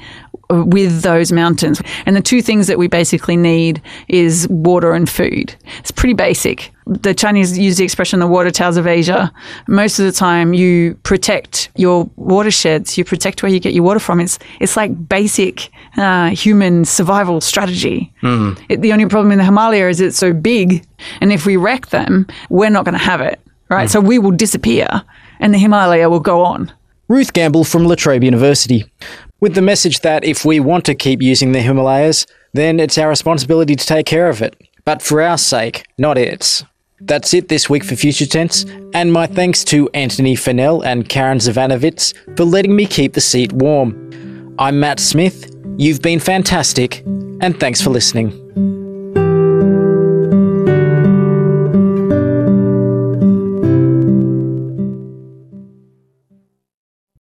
with 0.50 1.02
those 1.02 1.32
mountains. 1.32 1.80
And 2.06 2.16
the 2.16 2.20
two 2.20 2.42
things 2.42 2.66
that 2.66 2.78
we 2.78 2.88
basically 2.88 3.36
need 3.36 3.80
is 4.08 4.46
water 4.48 4.92
and 4.92 5.08
food. 5.08 5.54
It's 5.78 5.90
pretty 5.90 6.14
basic. 6.14 6.70
The 6.86 7.14
Chinese 7.14 7.58
use 7.58 7.78
the 7.78 7.84
expression 7.84 8.20
the 8.20 8.26
water 8.26 8.50
towers 8.50 8.76
of 8.76 8.86
Asia. 8.86 9.32
Most 9.68 9.98
of 9.98 10.04
the 10.04 10.12
time 10.12 10.52
you 10.52 10.94
protect 11.02 11.70
your 11.76 12.10
watersheds, 12.16 12.98
you 12.98 13.04
protect 13.04 13.42
where 13.42 13.50
you 13.50 13.58
get 13.58 13.72
your 13.72 13.84
water 13.84 14.00
from. 14.00 14.20
It's 14.20 14.38
it's 14.60 14.76
like 14.76 15.08
basic 15.08 15.70
uh, 15.96 16.30
human 16.30 16.84
survival 16.84 17.40
strategy. 17.40 18.12
It, 18.68 18.82
the 18.82 18.92
only 18.92 19.06
problem 19.06 19.32
in 19.32 19.38
the 19.38 19.44
Himalaya 19.44 19.88
is 19.88 20.00
it's 20.00 20.18
so 20.18 20.32
big 20.32 20.86
and 21.20 21.32
if 21.32 21.46
we 21.46 21.56
wreck 21.56 21.86
them, 21.86 22.26
we're 22.50 22.70
not 22.70 22.84
going 22.84 22.98
to 22.98 23.04
have 23.04 23.20
it. 23.20 23.40
Right? 23.70 23.90
So 23.90 23.98
we 24.00 24.18
will 24.18 24.30
disappear 24.30 25.02
and 25.40 25.54
the 25.54 25.58
Himalaya 25.58 26.10
will 26.10 26.20
go 26.20 26.44
on. 26.44 26.70
Ruth 27.08 27.32
Gamble 27.34 27.64
from 27.64 27.84
La 27.84 27.96
Trobe 27.96 28.24
University, 28.24 28.84
with 29.44 29.54
the 29.54 29.60
message 29.60 30.00
that 30.00 30.24
if 30.24 30.46
we 30.46 30.58
want 30.58 30.86
to 30.86 30.94
keep 30.94 31.20
using 31.20 31.52
the 31.52 31.60
Himalayas, 31.60 32.26
then 32.54 32.80
it's 32.80 32.96
our 32.96 33.10
responsibility 33.10 33.76
to 33.76 33.86
take 33.86 34.06
care 34.06 34.30
of 34.30 34.40
it. 34.40 34.56
But 34.86 35.02
for 35.02 35.20
our 35.20 35.36
sake, 35.36 35.84
not 35.98 36.16
its. 36.16 36.64
That's 36.98 37.34
it 37.34 37.50
this 37.50 37.68
week 37.68 37.84
for 37.84 37.94
Future 37.94 38.24
Tense, 38.24 38.64
and 38.94 39.12
my 39.12 39.26
thanks 39.26 39.62
to 39.64 39.90
Antony 39.92 40.34
Funnell 40.34 40.82
and 40.82 41.10
Karin 41.10 41.40
Zsivanovits 41.40 42.14
for 42.38 42.46
letting 42.46 42.74
me 42.74 42.86
keep 42.86 43.12
the 43.12 43.20
seat 43.20 43.52
warm. 43.52 44.54
I'm 44.58 44.80
Matt 44.80 44.98
Smith, 44.98 45.54
you've 45.76 46.00
been 46.00 46.20
fantastic, 46.20 47.02
and 47.42 47.60
thanks 47.60 47.82
for 47.82 47.90
listening. 47.90 48.83